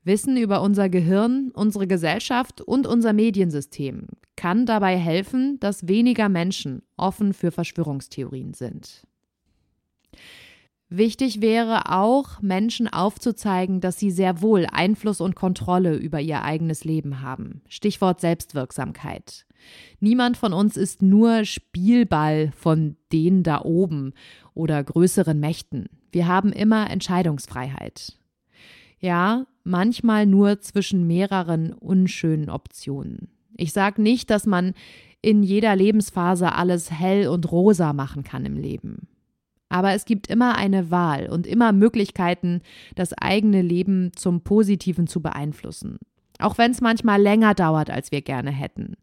Wissen 0.05 0.37
über 0.37 0.62
unser 0.62 0.88
Gehirn, 0.88 1.51
unsere 1.53 1.87
Gesellschaft 1.87 2.61
und 2.61 2.87
unser 2.87 3.12
Mediensystem 3.12 4.07
kann 4.37 4.64
dabei 4.64 4.97
helfen, 4.97 5.59
dass 5.59 5.88
weniger 5.88 6.29
Menschen 6.29 6.83
offen 6.97 7.35
für 7.35 7.51
Verschwörungstheorien 7.51 8.55
sind. 8.55 9.08
Wichtig 10.90 11.42
wäre 11.42 11.92
auch, 11.92 12.40
Menschen 12.40 12.88
aufzuzeigen, 12.88 13.81
dass 13.81 13.98
sie 13.98 14.11
sehr 14.11 14.40
wohl 14.40 14.66
Einfluss 14.72 15.20
und 15.20 15.35
Kontrolle 15.35 15.96
über 15.96 16.20
ihr 16.20 16.42
eigenes 16.42 16.85
Leben 16.85 17.20
haben. 17.20 17.61
Stichwort 17.68 18.22
Selbstwirksamkeit. 18.22 19.44
Niemand 20.01 20.38
von 20.38 20.55
uns 20.55 20.79
ist 20.79 21.03
nur 21.03 21.44
Spielball 21.44 22.53
von 22.57 22.96
denen 23.12 23.42
da 23.42 23.62
oben 23.62 24.14
oder 24.55 24.83
größeren 24.83 25.38
Mächten. 25.38 25.90
Wir 26.11 26.27
haben 26.27 26.53
immer 26.53 26.88
Entscheidungsfreiheit. 26.88 28.16
Ja, 28.98 29.46
manchmal 29.64 30.24
nur 30.24 30.61
zwischen 30.61 31.07
mehreren 31.07 31.74
unschönen 31.74 32.48
Optionen. 32.48 33.29
Ich 33.57 33.72
sage 33.72 34.01
nicht, 34.01 34.31
dass 34.31 34.46
man 34.46 34.72
in 35.20 35.42
jeder 35.42 35.77
Lebensphase 35.77 36.53
alles 36.53 36.90
hell 36.90 37.29
und 37.29 37.51
rosa 37.51 37.92
machen 37.92 38.22
kann 38.22 38.46
im 38.46 38.57
Leben. 38.57 39.09
Aber 39.68 39.92
es 39.92 40.04
gibt 40.04 40.28
immer 40.28 40.57
eine 40.57 40.90
Wahl 40.90 41.28
und 41.28 41.46
immer 41.46 41.72
Möglichkeiten, 41.72 42.62
das 42.94 43.12
eigene 43.12 43.62
Leben 43.62 44.12
zum 44.16 44.42
Positiven 44.42 45.07
zu 45.07 45.20
beeinflussen. 45.20 45.98
Auch 46.38 46.57
wenn 46.57 46.70
es 46.70 46.81
manchmal 46.81 47.20
länger 47.20 47.54
dauert, 47.54 47.90
als 47.90 48.12
wir 48.12 48.22
gerne 48.22 48.50
hätten. 48.50 48.96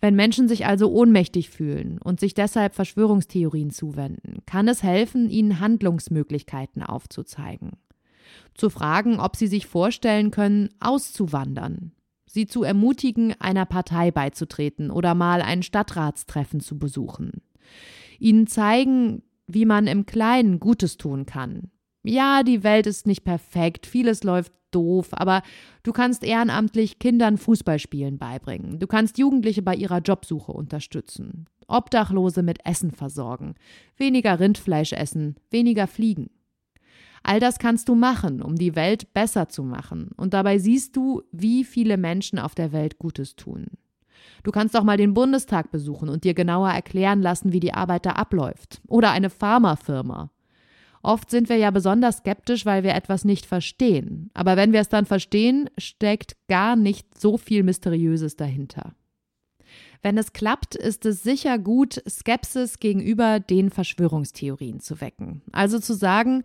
Wenn 0.00 0.14
Menschen 0.16 0.48
sich 0.48 0.66
also 0.66 0.90
ohnmächtig 0.92 1.50
fühlen 1.50 1.98
und 1.98 2.20
sich 2.20 2.34
deshalb 2.34 2.74
Verschwörungstheorien 2.74 3.70
zuwenden, 3.70 4.42
kann 4.46 4.68
es 4.68 4.82
helfen, 4.82 5.30
ihnen 5.30 5.60
Handlungsmöglichkeiten 5.60 6.82
aufzuzeigen. 6.82 7.72
Zu 8.54 8.70
fragen, 8.70 9.18
ob 9.18 9.36
sie 9.36 9.46
sich 9.46 9.66
vorstellen 9.66 10.30
können, 10.30 10.68
auszuwandern, 10.80 11.92
sie 12.26 12.46
zu 12.46 12.62
ermutigen, 12.64 13.34
einer 13.40 13.64
Partei 13.64 14.10
beizutreten 14.10 14.90
oder 14.90 15.14
mal 15.14 15.40
ein 15.42 15.62
Stadtratstreffen 15.62 16.60
zu 16.60 16.78
besuchen. 16.78 17.42
Ihnen 18.18 18.46
zeigen, 18.46 19.22
wie 19.46 19.64
man 19.64 19.86
im 19.86 20.06
Kleinen 20.06 20.60
Gutes 20.60 20.96
tun 20.96 21.26
kann. 21.26 21.70
Ja, 22.02 22.42
die 22.42 22.62
Welt 22.62 22.86
ist 22.86 23.06
nicht 23.06 23.24
perfekt, 23.24 23.86
vieles 23.86 24.24
läuft 24.24 24.52
doof, 24.70 25.08
aber 25.12 25.42
du 25.82 25.92
kannst 25.92 26.24
ehrenamtlich 26.24 26.98
Kindern 26.98 27.38
Fußballspielen 27.38 28.18
beibringen. 28.18 28.78
Du 28.78 28.86
kannst 28.86 29.18
Jugendliche 29.18 29.62
bei 29.62 29.74
ihrer 29.74 30.00
Jobsuche 30.00 30.52
unterstützen. 30.52 31.46
Obdachlose 31.66 32.42
mit 32.42 32.58
Essen 32.66 32.90
versorgen. 32.90 33.54
Weniger 33.96 34.38
Rindfleisch 34.40 34.92
essen, 34.92 35.36
weniger 35.50 35.86
fliegen. 35.86 36.30
All 37.22 37.40
das 37.40 37.58
kannst 37.58 37.88
du 37.88 37.94
machen, 37.94 38.42
um 38.42 38.56
die 38.56 38.76
Welt 38.76 39.14
besser 39.14 39.48
zu 39.48 39.62
machen. 39.62 40.10
Und 40.16 40.34
dabei 40.34 40.58
siehst 40.58 40.94
du, 40.94 41.22
wie 41.32 41.64
viele 41.64 41.96
Menschen 41.96 42.38
auf 42.38 42.54
der 42.54 42.72
Welt 42.72 42.98
Gutes 42.98 43.34
tun. 43.34 43.66
Du 44.44 44.52
kannst 44.52 44.76
auch 44.76 44.84
mal 44.84 44.98
den 44.98 45.14
Bundestag 45.14 45.72
besuchen 45.72 46.08
und 46.08 46.22
dir 46.22 46.34
genauer 46.34 46.70
erklären 46.70 47.22
lassen, 47.22 47.52
wie 47.52 47.60
die 47.60 47.74
Arbeit 47.74 48.06
da 48.06 48.10
abläuft. 48.10 48.80
Oder 48.86 49.10
eine 49.10 49.30
Pharmafirma. 49.30 50.30
Oft 51.02 51.30
sind 51.30 51.48
wir 51.48 51.56
ja 51.56 51.70
besonders 51.70 52.18
skeptisch, 52.18 52.64
weil 52.64 52.82
wir 52.82 52.94
etwas 52.94 53.24
nicht 53.24 53.46
verstehen. 53.46 54.30
Aber 54.34 54.56
wenn 54.56 54.72
wir 54.72 54.80
es 54.80 54.88
dann 54.88 55.06
verstehen, 55.06 55.68
steckt 55.76 56.36
gar 56.46 56.76
nicht 56.76 57.18
so 57.18 57.36
viel 57.36 57.62
Mysteriöses 57.62 58.36
dahinter. 58.36 58.94
Wenn 60.02 60.18
es 60.18 60.34
klappt, 60.34 60.74
ist 60.74 61.06
es 61.06 61.22
sicher 61.22 61.58
gut, 61.58 62.02
Skepsis 62.06 62.78
gegenüber 62.78 63.40
den 63.40 63.70
Verschwörungstheorien 63.70 64.80
zu 64.80 65.00
wecken. 65.00 65.40
Also 65.52 65.78
zu 65.78 65.94
sagen, 65.94 66.42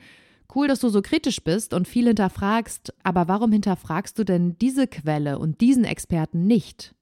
cool, 0.56 0.70
dass 0.70 0.80
du 0.80 0.88
so 0.88 1.02
kritisch 1.02 1.44
bist 1.44 1.74
und 1.74 1.88
viel 1.88 2.08
hinterfragst, 2.08 2.94
aber 3.04 3.28
warum 3.28 3.52
hinterfragst 3.52 4.18
du 4.18 4.24
denn 4.24 4.58
diese 4.60 4.88
Quelle 4.88 5.38
und 5.38 5.60
diesen 5.60 5.84
Experten 5.84 6.48
nicht? 6.48 6.96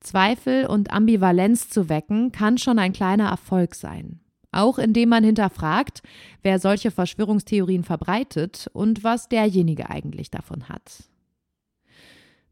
Zweifel 0.00 0.66
und 0.66 0.92
Ambivalenz 0.92 1.68
zu 1.68 1.88
wecken, 1.88 2.32
kann 2.32 2.58
schon 2.58 2.78
ein 2.78 2.92
kleiner 2.92 3.28
Erfolg 3.28 3.74
sein 3.74 4.20
auch 4.56 4.78
indem 4.78 5.10
man 5.10 5.22
hinterfragt, 5.22 6.02
wer 6.42 6.58
solche 6.58 6.90
Verschwörungstheorien 6.90 7.84
verbreitet 7.84 8.68
und 8.72 9.04
was 9.04 9.28
derjenige 9.28 9.90
eigentlich 9.90 10.30
davon 10.30 10.68
hat. 10.68 11.04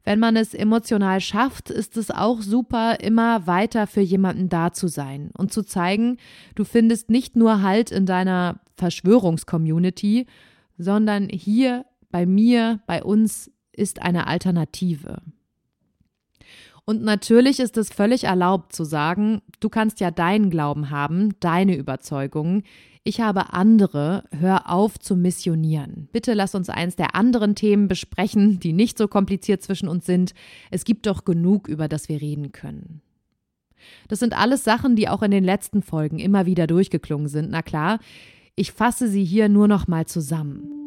Wenn 0.07 0.19
man 0.19 0.37
es 0.37 0.53
emotional 0.53 1.21
schafft, 1.21 1.71
ist 1.71 1.97
es 1.97 2.11
auch 2.11 2.43
super, 2.43 3.01
immer 3.01 3.47
weiter 3.47 3.87
für 3.87 4.03
jemanden 4.03 4.51
da 4.51 4.73
zu 4.73 4.87
sein 4.87 5.31
und 5.37 5.51
zu 5.51 5.63
zeigen, 5.63 6.19
du 6.55 6.65
findest 6.65 7.09
nicht 7.09 7.37
nur 7.37 7.63
Halt 7.63 7.91
in 7.91 8.05
deiner 8.05 8.61
Verschwörungscommunity, 8.77 10.27
sondern 10.77 11.31
hier 11.31 11.87
bei 12.11 12.27
mir, 12.27 12.81
bei 12.87 13.03
uns 13.03 13.51
ist 13.73 14.03
eine 14.03 14.27
Alternative. 14.27 15.23
Und 16.87 17.03
natürlich 17.03 17.61
ist 17.61 17.77
es 17.77 17.89
völlig 17.89 18.25
erlaubt 18.25 18.75
zu 18.75 18.85
sagen, 18.85 19.41
du 19.61 19.69
kannst 19.69 20.01
ja 20.01 20.11
deinen 20.11 20.51
Glauben 20.51 20.91
haben, 20.91 21.35
deine 21.41 21.77
Überzeugungen. 21.77 22.63
Ich 23.05 23.21
habe 23.21 23.53
andere, 23.53 24.25
hör 24.31 24.71
auf 24.71 24.99
zu 24.99 25.17
missionieren. 25.17 26.09
Bitte 26.13 26.35
lass 26.35 26.55
uns 26.55 26.69
eins 26.69 26.97
der 26.97 27.15
anderen 27.15 27.55
Themen 27.55 27.89
besprechen, 27.89 28.61
die 28.61 28.73
nicht 28.73 28.99
so 28.99 29.09
kompliziert 29.09 29.63
zwischen 29.63 29.89
uns 29.89 30.05
sind. 30.05 30.35
Es 30.71 30.85
gibt 30.85 31.07
doch 31.07 31.25
genug, 31.25 31.69
über 31.69 31.89
das 31.89 32.09
wir 32.09 32.21
reden 32.21 32.53
können. 32.53 33.01
Das 34.09 34.19
sind 34.19 34.39
alles 34.39 34.65
Sachen, 34.65 34.97
die 34.97 35.09
auch 35.09 35.23
in 35.23 35.31
den 35.31 35.45
letzten 35.45 35.83
Folgen 35.83 36.19
immer 36.19 36.47
wieder 36.47 36.67
durchgeklungen 36.67 37.29
sind. 37.29 37.51
Na 37.51 37.63
klar, 37.63 37.99
ich 38.57 38.73
fasse 38.73 39.09
sie 39.09 39.25
hier 39.25 39.49
nur 39.49 39.69
noch 39.69 39.89
mal 39.89 40.07
zusammen. 40.07 40.84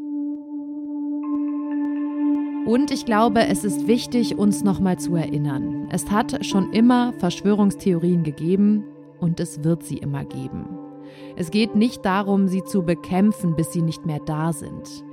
Und 2.67 2.91
ich 2.91 3.05
glaube, 3.05 3.47
es 3.47 3.63
ist 3.63 3.87
wichtig, 3.87 4.37
uns 4.37 4.61
nochmal 4.61 4.99
zu 4.99 5.15
erinnern. 5.15 5.87
Es 5.89 6.11
hat 6.11 6.45
schon 6.45 6.73
immer 6.73 7.13
Verschwörungstheorien 7.13 8.23
gegeben 8.23 8.83
und 9.21 9.39
es 9.39 9.63
wird 9.63 9.83
sie 9.83 9.95
immer 9.95 10.25
geben. 10.25 10.67
Es 11.37 11.49
geht 11.49 11.75
nicht 11.75 12.03
darum, 12.03 12.49
sie 12.49 12.65
zu 12.65 12.83
bekämpfen, 12.83 13.55
bis 13.55 13.71
sie 13.71 13.81
nicht 13.81 14.05
mehr 14.05 14.19
da 14.19 14.51
sind. 14.51 15.05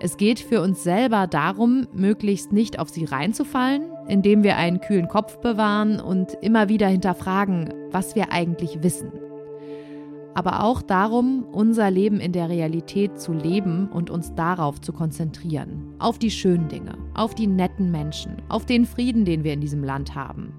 Es 0.00 0.16
geht 0.16 0.40
für 0.40 0.60
uns 0.60 0.82
selber 0.82 1.28
darum, 1.28 1.86
möglichst 1.92 2.52
nicht 2.52 2.80
auf 2.80 2.88
sie 2.88 3.04
reinzufallen, 3.04 3.84
indem 4.08 4.42
wir 4.42 4.56
einen 4.56 4.80
kühlen 4.80 5.06
Kopf 5.06 5.38
bewahren 5.38 6.00
und 6.00 6.36
immer 6.42 6.68
wieder 6.68 6.88
hinterfragen, 6.88 7.72
was 7.92 8.16
wir 8.16 8.32
eigentlich 8.32 8.82
wissen 8.82 9.12
aber 10.36 10.62
auch 10.64 10.82
darum, 10.82 11.46
unser 11.50 11.90
Leben 11.90 12.20
in 12.20 12.32
der 12.32 12.50
Realität 12.50 13.18
zu 13.18 13.32
leben 13.32 13.88
und 13.88 14.10
uns 14.10 14.34
darauf 14.34 14.82
zu 14.82 14.92
konzentrieren. 14.92 15.94
Auf 15.98 16.18
die 16.18 16.30
schönen 16.30 16.68
Dinge, 16.68 16.92
auf 17.14 17.34
die 17.34 17.46
netten 17.46 17.90
Menschen, 17.90 18.42
auf 18.50 18.66
den 18.66 18.84
Frieden, 18.84 19.24
den 19.24 19.44
wir 19.44 19.54
in 19.54 19.62
diesem 19.62 19.82
Land 19.82 20.14
haben. 20.14 20.52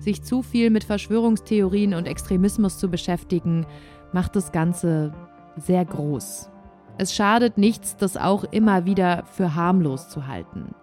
Sich 0.00 0.22
zu 0.22 0.42
viel 0.42 0.68
mit 0.68 0.84
Verschwörungstheorien 0.84 1.94
und 1.94 2.06
Extremismus 2.06 2.78
zu 2.78 2.90
beschäftigen, 2.90 3.64
macht 4.12 4.36
das 4.36 4.52
Ganze 4.52 5.14
sehr 5.56 5.86
groß. 5.86 6.50
Es 6.98 7.14
schadet 7.14 7.56
nichts, 7.56 7.96
das 7.96 8.18
auch 8.18 8.44
immer 8.44 8.84
wieder 8.84 9.24
für 9.32 9.54
harmlos 9.54 10.10
zu 10.10 10.26
halten. 10.26 10.74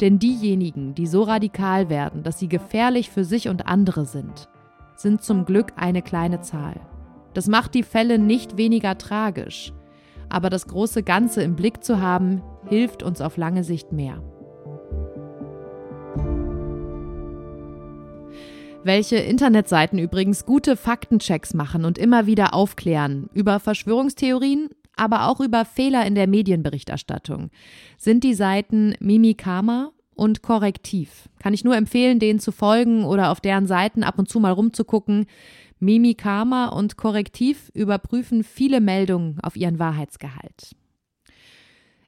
Denn 0.00 0.20
diejenigen, 0.20 0.94
die 0.94 1.08
so 1.08 1.24
radikal 1.24 1.88
werden, 1.88 2.22
dass 2.22 2.38
sie 2.38 2.48
gefährlich 2.48 3.10
für 3.10 3.24
sich 3.24 3.48
und 3.48 3.66
andere 3.66 4.06
sind, 4.06 4.48
sind 4.94 5.24
zum 5.24 5.44
Glück 5.44 5.72
eine 5.74 6.02
kleine 6.02 6.42
Zahl. 6.42 6.80
Das 7.36 7.48
macht 7.48 7.74
die 7.74 7.82
Fälle 7.82 8.18
nicht 8.18 8.56
weniger 8.56 8.96
tragisch. 8.96 9.74
Aber 10.30 10.48
das 10.48 10.68
große 10.68 11.02
Ganze 11.02 11.42
im 11.42 11.54
Blick 11.54 11.84
zu 11.84 12.00
haben, 12.00 12.40
hilft 12.66 13.02
uns 13.02 13.20
auf 13.20 13.36
lange 13.36 13.62
Sicht 13.62 13.92
mehr. 13.92 14.22
Welche 18.84 19.16
Internetseiten 19.16 19.98
übrigens 19.98 20.46
gute 20.46 20.76
Faktenchecks 20.78 21.52
machen 21.52 21.84
und 21.84 21.98
immer 21.98 22.26
wieder 22.26 22.54
aufklären 22.54 23.28
über 23.34 23.60
Verschwörungstheorien, 23.60 24.70
aber 24.96 25.28
auch 25.28 25.40
über 25.40 25.66
Fehler 25.66 26.06
in 26.06 26.14
der 26.14 26.28
Medienberichterstattung, 26.28 27.50
sind 27.98 28.24
die 28.24 28.32
Seiten 28.32 28.94
Mimikama 28.98 29.90
und 30.14 30.40
Korrektiv. 30.40 31.28
Kann 31.38 31.52
ich 31.52 31.64
nur 31.64 31.76
empfehlen, 31.76 32.18
denen 32.18 32.40
zu 32.40 32.50
folgen 32.50 33.04
oder 33.04 33.30
auf 33.30 33.40
deren 33.40 33.66
Seiten 33.66 34.02
ab 34.02 34.18
und 34.18 34.30
zu 34.30 34.40
mal 34.40 34.52
rumzugucken. 34.52 35.26
Mimikama 35.78 36.68
und 36.68 36.96
Korrektiv 36.96 37.70
überprüfen 37.74 38.44
viele 38.44 38.80
Meldungen 38.80 39.38
auf 39.40 39.56
ihren 39.56 39.78
Wahrheitsgehalt. 39.78 40.74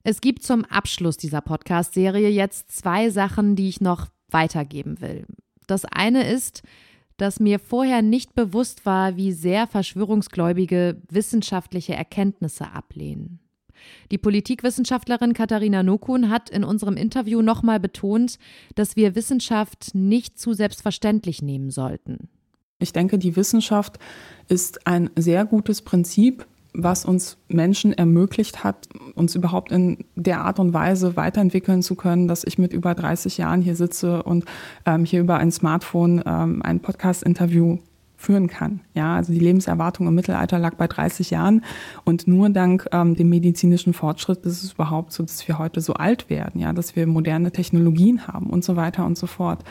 Es 0.03 0.21
gibt 0.21 0.43
zum 0.43 0.65
Abschluss 0.65 1.17
dieser 1.17 1.41
Podcast-Serie 1.41 2.31
jetzt 2.31 2.73
zwei 2.73 3.11
Sachen, 3.11 3.57
die 3.57 3.69
ich 3.69 3.81
noch 3.81 4.07
weitergeben 4.31 5.01
will. 5.01 5.27
Das 5.67 5.85
eine 5.85 6.27
ist, 6.31 6.63
dass 7.19 7.41
mir 7.41 7.59
vorher 7.59 8.01
nicht 8.01 8.35
bewusst 8.35 8.87
war, 8.87 9.17
wie 9.17 9.33
sehr 9.33 9.67
Verschwörungsgläubige 9.67 11.03
wissenschaftliche 11.11 11.95
Erkenntnisse 11.95 12.73
ablehnen. 12.73 13.41
Die 14.11 14.19
Politikwissenschaftlerin 14.19 15.35
Katharina 15.35 15.83
Nokun 15.83 16.31
hat 16.31 16.49
in 16.49 16.65
unserem 16.65 16.97
Interview 16.97 17.43
nochmal 17.43 17.81
betont, 17.81 18.39
dass 18.75 18.97
wir 18.97 19.15
Wissenschaft 19.15 19.95
nicht 19.95 20.39
zu 20.39 20.53
selbstverständlich 20.53 21.43
nehmen 21.43 21.71
sollten. 21.71 22.29
Ich 22.81 22.93
denke, 22.93 23.19
die 23.19 23.35
Wissenschaft 23.35 23.99
ist 24.47 24.87
ein 24.87 25.11
sehr 25.17 25.45
gutes 25.45 25.83
Prinzip, 25.83 26.47
was 26.75 27.05
uns 27.05 27.38
Menschen 27.49 27.93
ermöglicht 27.93 28.62
hat, 28.62 28.88
uns 29.14 29.35
überhaupt 29.35 29.73
in 29.73 30.05
der 30.14 30.43
Art 30.43 30.61
und 30.61 30.73
Weise 30.73 31.17
weiterentwickeln 31.17 31.83
zu 31.83 31.97
können, 31.97 32.29
dass 32.29 32.45
ich 32.45 32.57
mit 32.57 32.73
über 32.73 32.95
30 32.95 33.37
Jahren 33.38 33.62
hier 33.62 33.75
sitze 33.75 34.23
und 34.23 34.45
ähm, 34.87 35.05
hier 35.05 35.21
über 35.21 35.38
ein 35.38 35.51
Smartphone 35.51 36.23
ähm, 36.25 36.62
ein 36.62 36.79
Podcast-Interview 36.81 37.79
führen 38.19 38.49
kann. 38.49 38.81
Ja, 38.95 39.15
also 39.15 39.33
die 39.33 39.39
Lebenserwartung 39.39 40.09
im 40.09 40.15
Mittelalter 40.15 40.59
lag 40.59 40.75
bei 40.75 40.89
30 40.89 41.31
Jahren 41.31 41.65
und 42.05 42.27
nur 42.27 42.51
dank 42.51 42.89
ähm, 42.91 43.15
dem 43.15 43.29
medizinischen 43.29 43.95
Fortschritt 43.95 44.45
ist 44.45 44.65
es 44.65 44.73
überhaupt 44.73 45.13
so, 45.13 45.23
dass 45.23 45.47
wir 45.47 45.59
heute 45.59 45.81
so 45.81 45.95
alt 45.95 46.29
werden, 46.29 46.61
ja, 46.61 46.73
dass 46.73 46.97
wir 46.97 47.07
moderne 47.07 47.53
Technologien 47.53 48.27
haben 48.27 48.51
und 48.51 48.65
so 48.65 48.75
weiter 48.75 49.07
und 49.07 49.17
so 49.17 49.29
fort. 49.29 49.63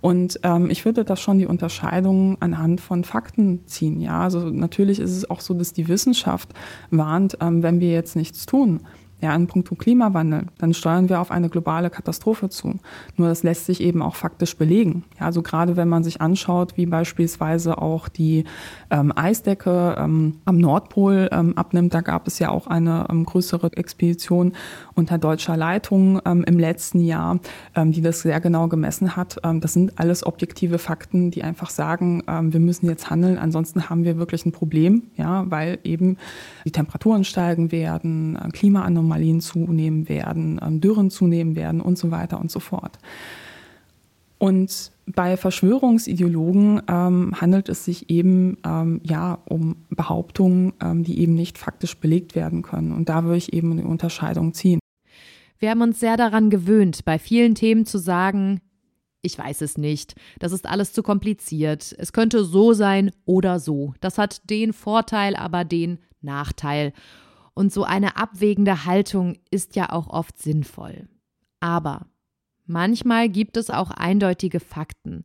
Und 0.00 0.38
ähm, 0.44 0.70
ich 0.70 0.84
würde 0.84 1.04
das 1.04 1.20
schon 1.20 1.38
die 1.38 1.46
Unterscheidung 1.46 2.40
anhand 2.40 2.80
von 2.80 3.02
Fakten 3.02 3.66
ziehen. 3.66 4.00
Ja, 4.00 4.22
also 4.22 4.48
natürlich 4.48 5.00
ist 5.00 5.16
es 5.16 5.28
auch 5.28 5.40
so, 5.40 5.54
dass 5.54 5.72
die 5.72 5.88
Wissenschaft 5.88 6.54
warnt, 6.90 7.38
ähm, 7.40 7.64
wenn 7.64 7.80
wir 7.80 7.90
jetzt 7.90 8.14
nichts 8.14 8.46
tun, 8.46 8.80
ja, 9.20 9.34
in 9.34 9.46
puncto 9.46 9.74
Klimawandel, 9.74 10.46
dann 10.58 10.74
steuern 10.74 11.08
wir 11.08 11.20
auf 11.20 11.30
eine 11.30 11.48
globale 11.48 11.90
Katastrophe 11.90 12.48
zu. 12.48 12.78
Nur 13.16 13.28
das 13.28 13.42
lässt 13.42 13.66
sich 13.66 13.80
eben 13.80 14.02
auch 14.02 14.14
faktisch 14.14 14.56
belegen. 14.56 15.04
Ja, 15.18 15.26
also 15.26 15.42
gerade 15.42 15.76
wenn 15.76 15.88
man 15.88 16.04
sich 16.04 16.20
anschaut, 16.20 16.76
wie 16.76 16.86
beispielsweise 16.86 17.78
auch 17.78 18.08
die 18.08 18.44
ähm, 18.90 19.12
Eisdecke 19.14 19.96
ähm, 19.98 20.36
am 20.44 20.58
Nordpol 20.58 21.28
ähm, 21.32 21.56
abnimmt, 21.56 21.94
da 21.94 22.00
gab 22.00 22.26
es 22.26 22.38
ja 22.38 22.50
auch 22.50 22.66
eine 22.66 23.06
ähm, 23.10 23.24
größere 23.24 23.72
Expedition 23.76 24.52
unter 24.94 25.18
deutscher 25.18 25.56
Leitung 25.56 26.20
ähm, 26.24 26.44
im 26.44 26.58
letzten 26.58 27.00
Jahr, 27.00 27.40
ähm, 27.74 27.92
die 27.92 28.02
das 28.02 28.20
sehr 28.20 28.40
genau 28.40 28.68
gemessen 28.68 29.16
hat. 29.16 29.38
das 29.42 29.72
sind 29.72 29.98
alles 29.98 30.24
objektive 30.24 30.78
Fakten, 30.78 31.30
die 31.30 31.42
einfach 31.42 31.70
sagen, 31.70 32.22
wir 32.26 32.60
müssen 32.60 32.86
jetzt 32.86 33.10
handeln, 33.10 33.38
ansonsten 33.38 33.88
haben 33.88 34.04
wir 34.04 34.18
wirklich 34.18 34.44
ein 34.44 34.52
Problem, 34.52 35.04
ja, 35.16 35.44
weil 35.50 35.78
eben 35.84 36.16
die 36.64 36.72
Temperaturen 36.72 37.24
steigen 37.24 37.72
werden, 37.72 38.36
äh, 38.36 38.50
Klimaanomalien 39.08 39.40
zunehmen 39.40 40.08
werden, 40.08 40.60
ähm, 40.62 40.80
Dürren 40.80 41.10
zunehmen 41.10 41.56
werden 41.56 41.80
und 41.80 41.98
so 41.98 42.10
weiter 42.10 42.40
und 42.40 42.50
so 42.50 42.60
fort. 42.60 42.98
Und 44.38 44.92
bei 45.06 45.36
Verschwörungsideologen 45.36 46.82
ähm, 46.88 47.34
handelt 47.40 47.68
es 47.68 47.84
sich 47.84 48.08
eben 48.08 48.58
ähm, 48.64 49.00
ja 49.02 49.38
um 49.46 49.76
Behauptungen, 49.90 50.74
ähm, 50.80 51.02
die 51.02 51.20
eben 51.20 51.34
nicht 51.34 51.58
faktisch 51.58 51.96
belegt 51.96 52.36
werden 52.36 52.62
können. 52.62 52.92
Und 52.92 53.08
da 53.08 53.24
würde 53.24 53.38
ich 53.38 53.52
eben 53.52 53.72
eine 53.72 53.84
Unterscheidung 53.84 54.54
ziehen. 54.54 54.78
Wir 55.58 55.70
haben 55.70 55.82
uns 55.82 55.98
sehr 55.98 56.16
daran 56.16 56.50
gewöhnt, 56.50 57.04
bei 57.04 57.18
vielen 57.18 57.56
Themen 57.56 57.84
zu 57.84 57.98
sagen, 57.98 58.60
ich 59.22 59.36
weiß 59.36 59.62
es 59.62 59.76
nicht, 59.76 60.14
das 60.38 60.52
ist 60.52 60.66
alles 60.66 60.92
zu 60.92 61.02
kompliziert, 61.02 61.92
es 61.98 62.12
könnte 62.12 62.44
so 62.44 62.72
sein 62.72 63.10
oder 63.24 63.58
so. 63.58 63.94
Das 64.00 64.18
hat 64.18 64.48
den 64.48 64.72
Vorteil, 64.72 65.34
aber 65.34 65.64
den 65.64 65.98
Nachteil. 66.20 66.92
Und 67.58 67.72
so 67.72 67.82
eine 67.82 68.16
abwägende 68.16 68.84
Haltung 68.84 69.34
ist 69.50 69.74
ja 69.74 69.90
auch 69.90 70.06
oft 70.06 70.38
sinnvoll. 70.38 71.08
Aber 71.58 72.06
manchmal 72.66 73.28
gibt 73.28 73.56
es 73.56 73.68
auch 73.68 73.90
eindeutige 73.90 74.60
Fakten. 74.60 75.24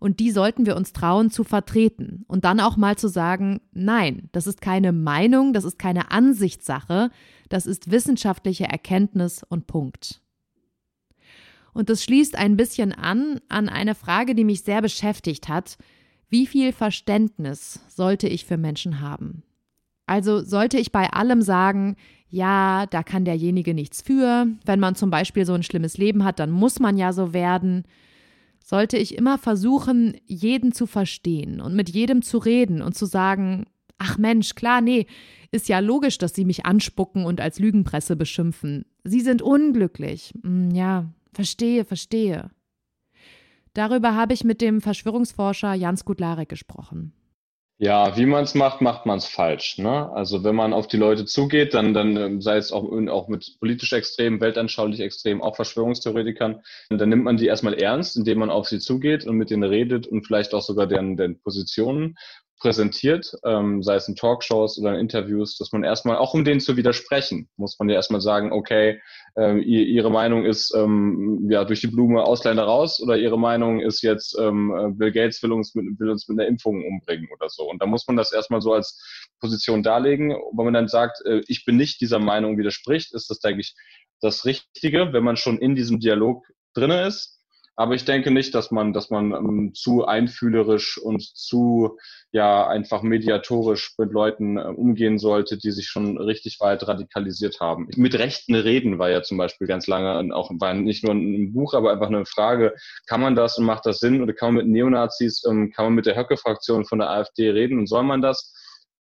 Und 0.00 0.18
die 0.18 0.32
sollten 0.32 0.66
wir 0.66 0.74
uns 0.74 0.92
trauen 0.92 1.30
zu 1.30 1.44
vertreten 1.44 2.24
und 2.26 2.44
dann 2.44 2.58
auch 2.58 2.76
mal 2.76 2.98
zu 2.98 3.06
sagen, 3.06 3.60
nein, 3.70 4.28
das 4.32 4.48
ist 4.48 4.60
keine 4.60 4.90
Meinung, 4.90 5.52
das 5.52 5.62
ist 5.62 5.78
keine 5.78 6.10
Ansichtssache, 6.10 7.12
das 7.48 7.64
ist 7.64 7.92
wissenschaftliche 7.92 8.64
Erkenntnis 8.64 9.44
und 9.48 9.68
Punkt. 9.68 10.20
Und 11.74 11.90
das 11.90 12.02
schließt 12.02 12.34
ein 12.34 12.56
bisschen 12.56 12.90
an 12.92 13.40
an 13.48 13.68
eine 13.68 13.94
Frage, 13.94 14.34
die 14.34 14.42
mich 14.42 14.62
sehr 14.62 14.82
beschäftigt 14.82 15.48
hat. 15.48 15.78
Wie 16.28 16.48
viel 16.48 16.72
Verständnis 16.72 17.78
sollte 17.86 18.26
ich 18.26 18.46
für 18.46 18.56
Menschen 18.56 19.00
haben? 19.00 19.44
Also 20.08 20.42
sollte 20.42 20.78
ich 20.78 20.90
bei 20.90 21.10
allem 21.10 21.42
sagen, 21.42 21.96
ja, 22.30 22.86
da 22.86 23.02
kann 23.02 23.24
derjenige 23.24 23.74
nichts 23.74 24.02
für. 24.02 24.46
Wenn 24.64 24.80
man 24.80 24.94
zum 24.94 25.10
Beispiel 25.10 25.46
so 25.46 25.54
ein 25.54 25.62
schlimmes 25.62 25.98
Leben 25.98 26.24
hat, 26.24 26.38
dann 26.38 26.50
muss 26.50 26.78
man 26.78 26.96
ja 26.96 27.12
so 27.12 27.32
werden. 27.32 27.84
Sollte 28.62 28.98
ich 28.98 29.16
immer 29.16 29.38
versuchen, 29.38 30.16
jeden 30.26 30.72
zu 30.72 30.86
verstehen 30.86 31.60
und 31.60 31.74
mit 31.74 31.88
jedem 31.88 32.22
zu 32.22 32.38
reden 32.38 32.82
und 32.82 32.96
zu 32.96 33.06
sagen, 33.06 33.64
ach 33.98 34.18
Mensch, 34.18 34.54
klar, 34.54 34.80
nee, 34.80 35.06
ist 35.50 35.68
ja 35.68 35.78
logisch, 35.78 36.18
dass 36.18 36.34
Sie 36.34 36.44
mich 36.44 36.66
anspucken 36.66 37.24
und 37.24 37.40
als 37.40 37.58
Lügenpresse 37.58 38.16
beschimpfen. 38.16 38.84
Sie 39.04 39.20
sind 39.20 39.40
unglücklich. 39.40 40.34
Hm, 40.42 40.70
ja, 40.70 41.06
verstehe, 41.32 41.84
verstehe. 41.84 42.50
Darüber 43.72 44.14
habe 44.14 44.34
ich 44.34 44.44
mit 44.44 44.60
dem 44.60 44.80
Verschwörungsforscher 44.80 45.74
Jans 45.74 46.04
Gudlarek 46.04 46.48
gesprochen. 46.48 47.12
Ja, 47.80 48.16
wie 48.16 48.26
man 48.26 48.42
es 48.42 48.56
macht, 48.56 48.80
macht 48.80 49.06
man 49.06 49.18
es 49.18 49.26
falsch. 49.26 49.78
Ne? 49.78 50.10
Also 50.12 50.42
wenn 50.42 50.56
man 50.56 50.72
auf 50.72 50.88
die 50.88 50.96
Leute 50.96 51.26
zugeht, 51.26 51.74
dann, 51.74 51.94
dann 51.94 52.16
ähm, 52.16 52.40
sei 52.40 52.56
es 52.56 52.72
auch, 52.72 52.82
auch 53.08 53.28
mit 53.28 53.56
politisch 53.60 53.92
extrem, 53.92 54.40
weltanschaulich 54.40 54.98
extrem, 54.98 55.40
auch 55.40 55.54
Verschwörungstheoretikern, 55.54 56.60
dann 56.90 57.08
nimmt 57.08 57.22
man 57.22 57.36
die 57.36 57.46
erstmal 57.46 57.74
ernst, 57.74 58.16
indem 58.16 58.38
man 58.40 58.50
auf 58.50 58.66
sie 58.68 58.80
zugeht 58.80 59.24
und 59.26 59.36
mit 59.36 59.50
denen 59.50 59.62
redet 59.62 60.08
und 60.08 60.26
vielleicht 60.26 60.54
auch 60.54 60.62
sogar 60.62 60.88
deren, 60.88 61.16
deren 61.16 61.40
Positionen 61.40 62.16
präsentiert, 62.58 63.32
ähm, 63.44 63.82
sei 63.82 63.94
es 63.94 64.08
in 64.08 64.16
Talkshows 64.16 64.78
oder 64.78 64.94
in 64.94 65.00
Interviews, 65.00 65.56
dass 65.58 65.72
man 65.72 65.84
erstmal, 65.84 66.16
auch 66.16 66.34
um 66.34 66.44
denen 66.44 66.60
zu 66.60 66.76
widersprechen, 66.76 67.48
muss 67.56 67.78
man 67.78 67.88
ja 67.88 67.94
erstmal 67.94 68.20
sagen, 68.20 68.52
okay, 68.52 69.00
äh, 69.36 69.58
ihre 69.60 70.10
Meinung 70.10 70.44
ist 70.44 70.74
ähm, 70.74 71.48
ja 71.50 71.64
durch 71.64 71.80
die 71.80 71.86
Blume 71.86 72.24
Ausländer 72.24 72.64
raus 72.64 73.00
oder 73.00 73.16
ihre 73.16 73.38
Meinung 73.38 73.80
ist 73.80 74.02
jetzt, 74.02 74.36
ähm, 74.38 74.94
Bill 74.98 75.12
Gates 75.12 75.42
will 75.42 75.52
uns, 75.52 75.74
mit, 75.74 75.98
will 75.98 76.10
uns 76.10 76.28
mit 76.28 76.38
einer 76.38 76.48
Impfung 76.48 76.84
umbringen 76.84 77.28
oder 77.34 77.48
so. 77.48 77.68
Und 77.68 77.80
da 77.80 77.86
muss 77.86 78.06
man 78.08 78.16
das 78.16 78.32
erstmal 78.32 78.60
so 78.60 78.72
als 78.72 79.00
Position 79.40 79.82
darlegen. 79.82 80.30
Wenn 80.30 80.64
man 80.64 80.74
dann 80.74 80.88
sagt, 80.88 81.24
äh, 81.26 81.42
ich 81.46 81.64
bin 81.64 81.76
nicht 81.76 82.00
dieser 82.00 82.18
Meinung 82.18 82.58
widerspricht, 82.58 83.14
ist 83.14 83.30
das, 83.30 83.38
denke 83.38 83.60
ich, 83.60 83.74
das 84.20 84.44
Richtige, 84.44 85.12
wenn 85.12 85.22
man 85.22 85.36
schon 85.36 85.58
in 85.58 85.76
diesem 85.76 86.00
Dialog 86.00 86.44
drinne 86.74 87.06
ist 87.06 87.37
aber 87.78 87.94
ich 87.94 88.04
denke 88.04 88.32
nicht, 88.32 88.56
dass 88.56 88.72
man, 88.72 88.92
dass 88.92 89.08
man 89.08 89.30
ähm, 89.30 89.72
zu 89.72 90.04
einfühlerisch 90.04 90.98
und 90.98 91.22
zu 91.22 91.96
ja 92.32 92.66
einfach 92.66 93.02
mediatorisch 93.02 93.94
mit 93.98 94.12
Leuten 94.12 94.58
äh, 94.58 94.62
umgehen 94.62 95.16
sollte, 95.20 95.56
die 95.56 95.70
sich 95.70 95.86
schon 95.86 96.18
richtig 96.18 96.58
weit 96.58 96.88
radikalisiert 96.88 97.60
haben. 97.60 97.86
Mit 97.94 98.18
Rechten 98.18 98.56
reden 98.56 98.98
war 98.98 99.10
ja 99.10 99.22
zum 99.22 99.38
Beispiel 99.38 99.68
ganz 99.68 99.86
lange 99.86 100.34
auch 100.34 100.50
war 100.58 100.74
nicht 100.74 101.04
nur 101.04 101.14
ein 101.14 101.52
Buch, 101.52 101.72
aber 101.72 101.92
einfach 101.92 102.08
eine 102.08 102.26
Frage: 102.26 102.74
Kann 103.06 103.20
man 103.20 103.36
das 103.36 103.58
und 103.58 103.64
macht 103.64 103.86
das 103.86 104.00
Sinn? 104.00 104.22
Oder 104.22 104.32
kann 104.32 104.54
man 104.54 104.64
mit 104.64 104.72
Neonazis, 104.72 105.44
ähm, 105.48 105.70
kann 105.70 105.84
man 105.84 105.94
mit 105.94 106.06
der 106.06 106.16
Höcke-Fraktion 106.16 106.84
von 106.84 106.98
der 106.98 107.10
AfD 107.10 107.48
reden 107.50 107.78
und 107.78 107.86
soll 107.86 108.02
man 108.02 108.20
das? 108.20 108.52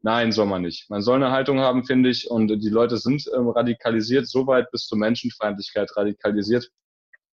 Nein, 0.02 0.30
soll 0.30 0.46
man 0.46 0.62
nicht. 0.62 0.88
Man 0.90 1.02
soll 1.02 1.16
eine 1.16 1.33
Haltung 1.33 1.59
haben, 1.59 1.85
finde 1.85 2.09
ich, 2.09 2.30
und 2.30 2.46
die 2.46 2.68
Leute 2.68 2.98
sind 2.98 3.24
ähm, 3.37 3.48
radikalisiert, 3.48 4.28
so 4.28 4.46
weit 4.46 4.70
bis 4.70 4.87
zur 4.87 4.96
Menschenfeindlichkeit 4.96 5.90
radikalisiert, 5.96 6.70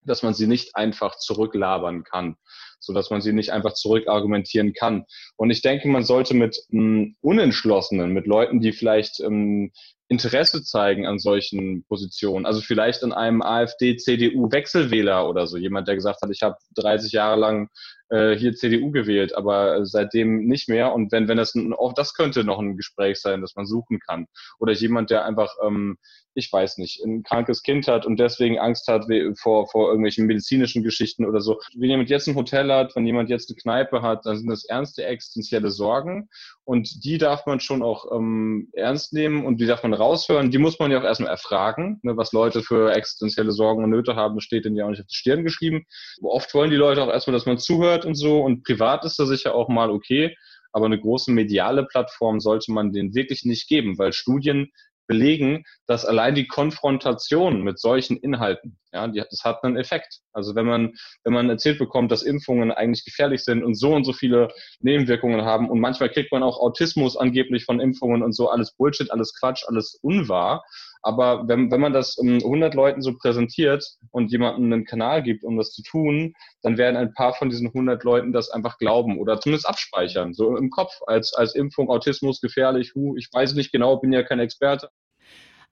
dass 0.08 0.24
man 0.24 0.34
sie 0.34 0.48
nicht 0.48 0.76
einfach 0.76 1.18
zurücklabern 1.18 2.04
kann, 2.04 2.36
so 2.80 2.94
dass 2.94 3.10
man 3.10 3.22
sie 3.22 3.34
nicht 3.34 3.52
einfach 3.52 3.74
zurückargumentieren 3.74 4.74
kann. 4.74 5.06
Und 5.36 5.50
ich 5.52 5.62
denke, 5.62 5.88
man 5.88 6.04
sollte 6.04 6.34
mit 6.34 6.58
ähm, 6.72 7.16
Unentschlossenen, 7.22 8.14
mit 8.14 8.28
Leuten, 8.28 8.60
die 8.60 8.72
vielleicht 8.72 9.20
ähm, 9.20 9.72
Interesse 10.10 10.64
zeigen 10.64 11.06
an 11.06 11.20
solchen 11.20 11.84
Positionen, 11.86 12.46
also 12.46 12.62
vielleicht 12.62 13.04
an 13.04 13.12
einem 13.12 13.42
AfD-CDU-Wechselwähler 13.42 15.28
oder 15.28 15.48
so, 15.48 15.58
jemand, 15.58 15.88
der 15.88 15.96
gesagt 15.96 16.22
hat, 16.22 16.30
ich 16.32 16.44
habe 16.44 16.56
30 16.76 17.12
Jahre 17.12 17.38
lang 17.38 17.70
äh, 18.10 18.36
hier 18.36 18.54
CDU 18.54 18.92
gewählt, 18.92 19.36
aber 19.36 19.86
seitdem 19.86 20.46
nicht 20.46 20.70
mehr. 20.70 20.94
Und 20.94 21.12
wenn, 21.12 21.28
wenn 21.28 21.38
das 21.38 21.54
auch 21.78 21.94
das 21.94 22.14
könnte 22.14 22.44
noch 22.44 22.60
ein 22.60 22.78
Gespräch 22.78 23.20
sein, 23.20 23.42
das 23.42 23.56
man 23.56 23.66
suchen 23.66 24.00
kann. 24.00 24.28
Oder 24.60 24.74
jemand, 24.74 25.10
der 25.10 25.26
einfach, 25.26 25.54
ähm, 25.66 25.98
ich 26.34 26.52
weiß 26.52 26.78
nicht, 26.78 27.04
ein 27.04 27.24
krankes 27.24 27.64
Kind 27.64 27.88
hat 27.88 28.06
und 28.06 28.20
deswegen 28.20 28.60
Angst 28.60 28.88
hat 28.88 29.08
vor, 29.40 29.68
vor 29.68 29.88
irgendwelchen 29.88 30.28
medizinischen 30.28 30.84
Geschichten 30.84 31.26
oder 31.26 31.42
so. 31.42 31.60
Wenn 31.76 31.90
jemand 31.90 32.10
jetzt 32.10 32.28
ein 32.28 32.36
Hotel 32.36 32.72
hat, 32.72 32.96
wenn 32.96 33.08
jemand 33.08 33.30
jetzt 33.30 33.50
eine 33.50 33.58
Kneipe 33.58 34.04
hat, 34.04 34.26
dann 34.26 34.38
sind 34.38 34.50
das 34.50 34.66
ernste 34.66 35.04
existenzielle 35.04 35.72
Sorgen. 35.72 36.30
Und 36.64 37.04
die 37.06 37.18
darf 37.18 37.46
man 37.46 37.60
schon 37.60 37.82
auch 37.82 38.12
ähm, 38.12 38.70
ernst 38.74 39.14
nehmen 39.14 39.46
und 39.46 39.60
die 39.60 39.66
darf 39.66 39.84
man 39.84 39.94
raushören. 39.94 40.52
Die 40.52 40.58
muss 40.58 40.80
man 40.80 40.92
ja 40.92 41.00
auch 41.00 41.04
erstmal 41.04 41.32
erfragen. 41.32 42.00
Ne, 42.04 42.18
was 42.18 42.34
Leute 42.34 42.62
für 42.62 42.94
existenzielle 42.94 43.52
Sorgen 43.52 43.84
und 43.84 43.90
Nöte 43.90 44.16
haben, 44.16 44.40
steht 44.42 44.66
denen 44.66 44.76
ja 44.76 44.86
auch 44.86 44.90
nicht 44.90 45.00
auf 45.00 45.08
die 45.08 45.16
Stirn 45.16 45.44
geschrieben. 45.44 45.86
Oft 46.22 46.54
wollen 46.54 46.70
die 46.70 46.76
Leute 46.76 47.02
auch 47.02 47.10
erstmal, 47.10 47.34
dass 47.34 47.46
man 47.46 47.58
zuhört 47.58 47.97
gehört 47.98 48.06
und 48.06 48.16
so 48.16 48.42
und 48.42 48.64
privat 48.64 49.06
ist 49.06 49.20
das 49.20 49.30
sicher 49.30 49.56
auch 49.56 49.70
mal 49.70 49.90
okay, 49.90 50.36
aber 50.72 50.86
eine 50.86 51.00
große 51.00 51.32
mediale 51.32 51.86
Plattform 51.86 52.40
sollte 52.40 52.72
man 52.72 52.92
denen 52.92 53.16
wirklich 53.16 53.46
nicht 53.46 53.68
geben, 53.68 53.98
weil 53.98 54.14
Studien 54.14 54.72
belegen, 55.08 55.64
dass 55.88 56.06
allein 56.06 56.36
die 56.36 56.48
Konfrontation 56.48 57.64
mit 57.64 57.80
solchen 57.80 58.18
Inhalten, 58.18 58.78
ja, 58.92 59.08
die, 59.08 59.24
das 59.30 59.46
hat 59.46 59.64
einen 59.64 59.78
Effekt. 59.78 60.20
Also 60.34 60.54
wenn 60.54 60.66
man, 60.66 60.96
wenn 61.24 61.34
man 61.34 61.50
erzählt 61.50 61.80
bekommt, 61.80 62.12
dass 62.12 62.24
Impfungen 62.24 62.74
eigentlich 62.74 63.06
gefährlich 63.06 63.46
sind 63.46 63.64
und 63.64 63.76
so 63.76 63.94
und 63.96 64.04
so 64.04 64.12
viele 64.12 64.50
Nebenwirkungen 64.82 65.46
haben 65.46 65.70
und 65.70 65.80
manchmal 65.80 66.10
kriegt 66.10 66.34
man 66.34 66.44
auch 66.44 66.60
Autismus 66.60 67.16
angeblich 67.16 67.64
von 67.64 67.80
Impfungen 67.80 68.22
und 68.22 68.34
so, 68.34 68.50
alles 68.50 68.76
Bullshit, 68.76 69.10
alles 69.10 69.34
Quatsch, 69.40 69.64
alles 69.66 69.98
unwahr, 70.02 70.66
aber 71.02 71.48
wenn, 71.48 71.72
wenn 71.72 71.82
man 71.82 71.94
das 71.94 72.18
um, 72.18 72.36
100 72.36 72.74
Leuten 72.74 73.02
so 73.02 73.16
präsentiert 73.16 73.86
und 74.12 74.32
jemandem 74.32 74.72
einen 74.72 74.86
Kanal 74.86 75.24
gibt, 75.24 75.44
um 75.44 75.58
das 75.58 75.72
zu 75.72 75.84
tun, 75.84 76.34
dann 76.62 76.78
werden 76.78 76.98
ein 76.98 77.14
paar 77.14 77.34
von 77.34 77.50
diesen 77.50 77.68
100 77.68 78.04
Leuten 78.04 78.34
das 78.34 78.50
einfach 78.50 78.78
glauben 78.78 79.18
oder 79.20 79.40
zumindest 79.40 79.68
abspeichern, 79.68 80.34
so 80.34 80.56
im 80.58 80.70
Kopf, 80.70 80.94
als, 81.08 81.34
als 81.34 81.56
Impfung, 81.56 81.90
Autismus, 81.90 82.42
gefährlich, 82.42 82.94
hu, 82.96 83.16
ich 83.18 83.30
weiß 83.32 83.54
nicht 83.54 83.72
genau, 83.72 83.98
bin 83.98 84.14
ja 84.14 84.24
kein 84.24 84.40
Experte. 84.40 84.90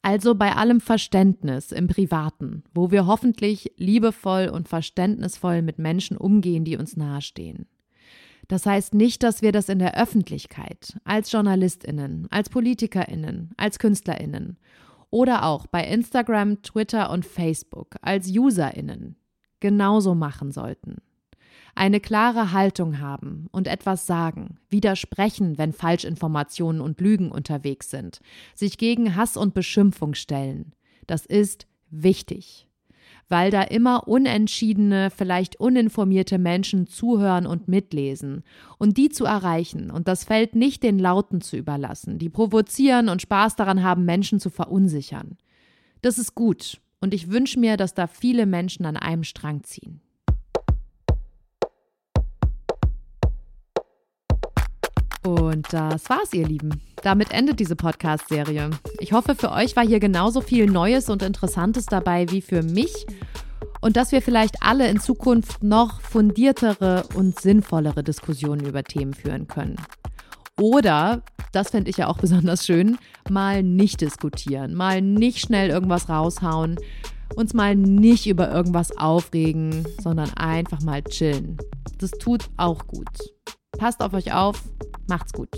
Also 0.01 0.35
bei 0.35 0.53
allem 0.53 0.81
Verständnis 0.81 1.71
im 1.71 1.87
Privaten, 1.87 2.63
wo 2.75 2.91
wir 2.91 3.07
hoffentlich 3.07 3.71
liebevoll 3.77 4.49
und 4.49 4.69
verständnisvoll 4.69 5.63
mit 5.63 5.79
Menschen 5.79 6.15
umgehen, 6.15 6.63
die 6.63 6.77
uns 6.77 6.95
nahestehen. 6.95 7.67
Das 8.47 8.67
heißt 8.67 8.93
nicht, 8.93 9.23
dass 9.23 9.41
wir 9.41 9.51
das 9.51 9.69
in 9.69 9.79
der 9.79 9.99
Öffentlichkeit, 9.99 10.99
als 11.03 11.31
Journalistinnen, 11.31 12.27
als 12.29 12.49
Politikerinnen, 12.49 13.55
als 13.57 13.79
Künstlerinnen 13.79 14.57
oder 15.09 15.43
auch 15.43 15.67
bei 15.67 15.85
Instagram, 15.85 16.61
Twitter 16.61 17.09
und 17.09 17.25
Facebook 17.25 17.95
als 18.01 18.29
Userinnen 18.29 19.15
genauso 19.59 20.15
machen 20.15 20.51
sollten. 20.51 20.97
Eine 21.73 21.99
klare 21.99 22.51
Haltung 22.51 22.99
haben 22.99 23.47
und 23.51 23.67
etwas 23.67 24.07
sagen, 24.07 24.59
widersprechen, 24.69 25.57
wenn 25.57 25.73
Falschinformationen 25.73 26.81
und 26.81 27.01
Lügen 27.01 27.31
unterwegs 27.31 27.89
sind, 27.89 28.21
sich 28.53 28.77
gegen 28.77 29.15
Hass 29.15 29.35
und 29.35 29.53
Beschimpfung 29.53 30.13
stellen. 30.13 30.73
Das 31.05 31.25
ist 31.25 31.67
wichtig 31.89 32.67
weil 33.27 33.51
da 33.51 33.63
immer 33.63 34.07
unentschiedene, 34.07 35.09
vielleicht 35.09 35.59
uninformierte 35.59 36.37
Menschen 36.37 36.87
zuhören 36.87 37.47
und 37.47 37.67
mitlesen. 37.67 38.43
Und 38.77 38.97
die 38.97 39.09
zu 39.09 39.25
erreichen 39.25 39.89
und 39.89 40.07
das 40.07 40.23
Feld 40.23 40.55
nicht 40.55 40.83
den 40.83 40.99
Lauten 40.99 41.41
zu 41.41 41.57
überlassen, 41.57 42.19
die 42.19 42.29
provozieren 42.29 43.09
und 43.09 43.21
Spaß 43.21 43.55
daran 43.55 43.83
haben, 43.83 44.05
Menschen 44.05 44.39
zu 44.39 44.49
verunsichern. 44.49 45.37
Das 46.01 46.17
ist 46.17 46.35
gut 46.35 46.79
und 47.01 47.13
ich 47.13 47.31
wünsche 47.31 47.59
mir, 47.59 47.77
dass 47.77 47.93
da 47.93 48.07
viele 48.07 48.45
Menschen 48.45 48.85
an 48.85 48.97
einem 48.97 49.23
Strang 49.23 49.63
ziehen. 49.63 50.01
Und 55.25 55.73
das 55.73 56.07
war's, 56.09 56.31
ihr 56.33 56.47
Lieben. 56.47 56.79
Damit 57.05 57.31
endet 57.31 57.59
diese 57.59 57.75
Podcast-Serie. 57.75 58.71
Ich 58.97 59.13
hoffe, 59.13 59.35
für 59.35 59.51
euch 59.51 59.75
war 59.75 59.85
hier 59.85 59.99
genauso 59.99 60.41
viel 60.41 60.65
Neues 60.65 61.07
und 61.07 61.21
Interessantes 61.21 61.85
dabei 61.85 62.31
wie 62.31 62.41
für 62.41 62.63
mich. 62.63 63.05
und 63.79 63.95
dass 63.95 64.11
wir 64.11 64.23
vielleicht 64.23 64.63
alle 64.63 64.89
in 64.89 64.99
Zukunft 64.99 65.61
noch 65.61 66.01
fundiertere 66.01 67.03
und 67.13 67.39
sinnvollere 67.39 68.03
Diskussionen 68.03 68.65
über 68.65 68.83
Themen 68.83 69.13
führen 69.13 69.47
können. 69.47 69.75
Oder, 70.59 71.21
das 71.51 71.69
fände 71.69 71.91
ich 71.91 71.97
ja 71.97 72.07
auch 72.07 72.17
besonders 72.21 72.65
schön, 72.65 72.97
mal 73.29 73.61
nicht 73.61 74.01
diskutieren, 74.01 74.73
mal 74.73 74.99
nicht 75.03 75.41
schnell 75.41 75.69
irgendwas 75.69 76.09
raushauen, 76.09 76.77
uns 77.35 77.53
mal 77.53 77.75
nicht 77.75 78.25
über 78.25 78.51
irgendwas 78.51 78.97
aufregen, 78.97 79.87
sondern 80.01 80.31
einfach 80.33 80.81
mal 80.81 81.03
chillen. 81.03 81.57
Das 81.99 82.09
tut 82.09 82.49
auch 82.57 82.87
gut. 82.87 83.09
Passt 83.77 84.01
auf 84.01 84.13
euch 84.13 84.33
auf, 84.33 84.63
macht's 85.07 85.33
gut. 85.33 85.49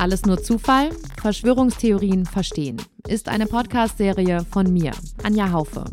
Alles 0.00 0.24
nur 0.24 0.42
Zufall? 0.42 0.92
Verschwörungstheorien 1.20 2.24
verstehen. 2.24 2.80
Ist 3.06 3.28
eine 3.28 3.44
Podcast-Serie 3.44 4.46
von 4.50 4.72
mir, 4.72 4.92
Anja 5.24 5.52
Haufe. 5.52 5.84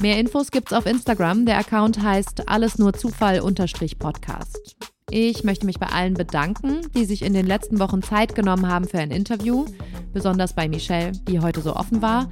Mehr 0.00 0.18
Infos 0.18 0.50
gibt's 0.50 0.72
auf 0.72 0.84
Instagram. 0.84 1.46
Der 1.46 1.58
Account 1.58 2.02
heißt 2.02 2.48
alles 2.48 2.76
nur 2.76 2.92
Zufall-Podcast. 2.92 4.76
Ich 5.10 5.44
möchte 5.44 5.64
mich 5.64 5.78
bei 5.78 5.86
allen 5.86 6.14
bedanken, 6.14 6.80
die 6.96 7.04
sich 7.04 7.22
in 7.22 7.34
den 7.34 7.46
letzten 7.46 7.78
Wochen 7.78 8.02
Zeit 8.02 8.34
genommen 8.34 8.66
haben 8.66 8.88
für 8.88 8.98
ein 8.98 9.12
Interview, 9.12 9.64
besonders 10.12 10.52
bei 10.52 10.68
Michelle, 10.68 11.12
die 11.12 11.38
heute 11.38 11.60
so 11.60 11.76
offen 11.76 12.02
war, 12.02 12.28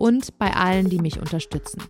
und 0.00 0.36
bei 0.36 0.52
allen, 0.56 0.90
die 0.90 0.98
mich 0.98 1.20
unterstützen. 1.20 1.80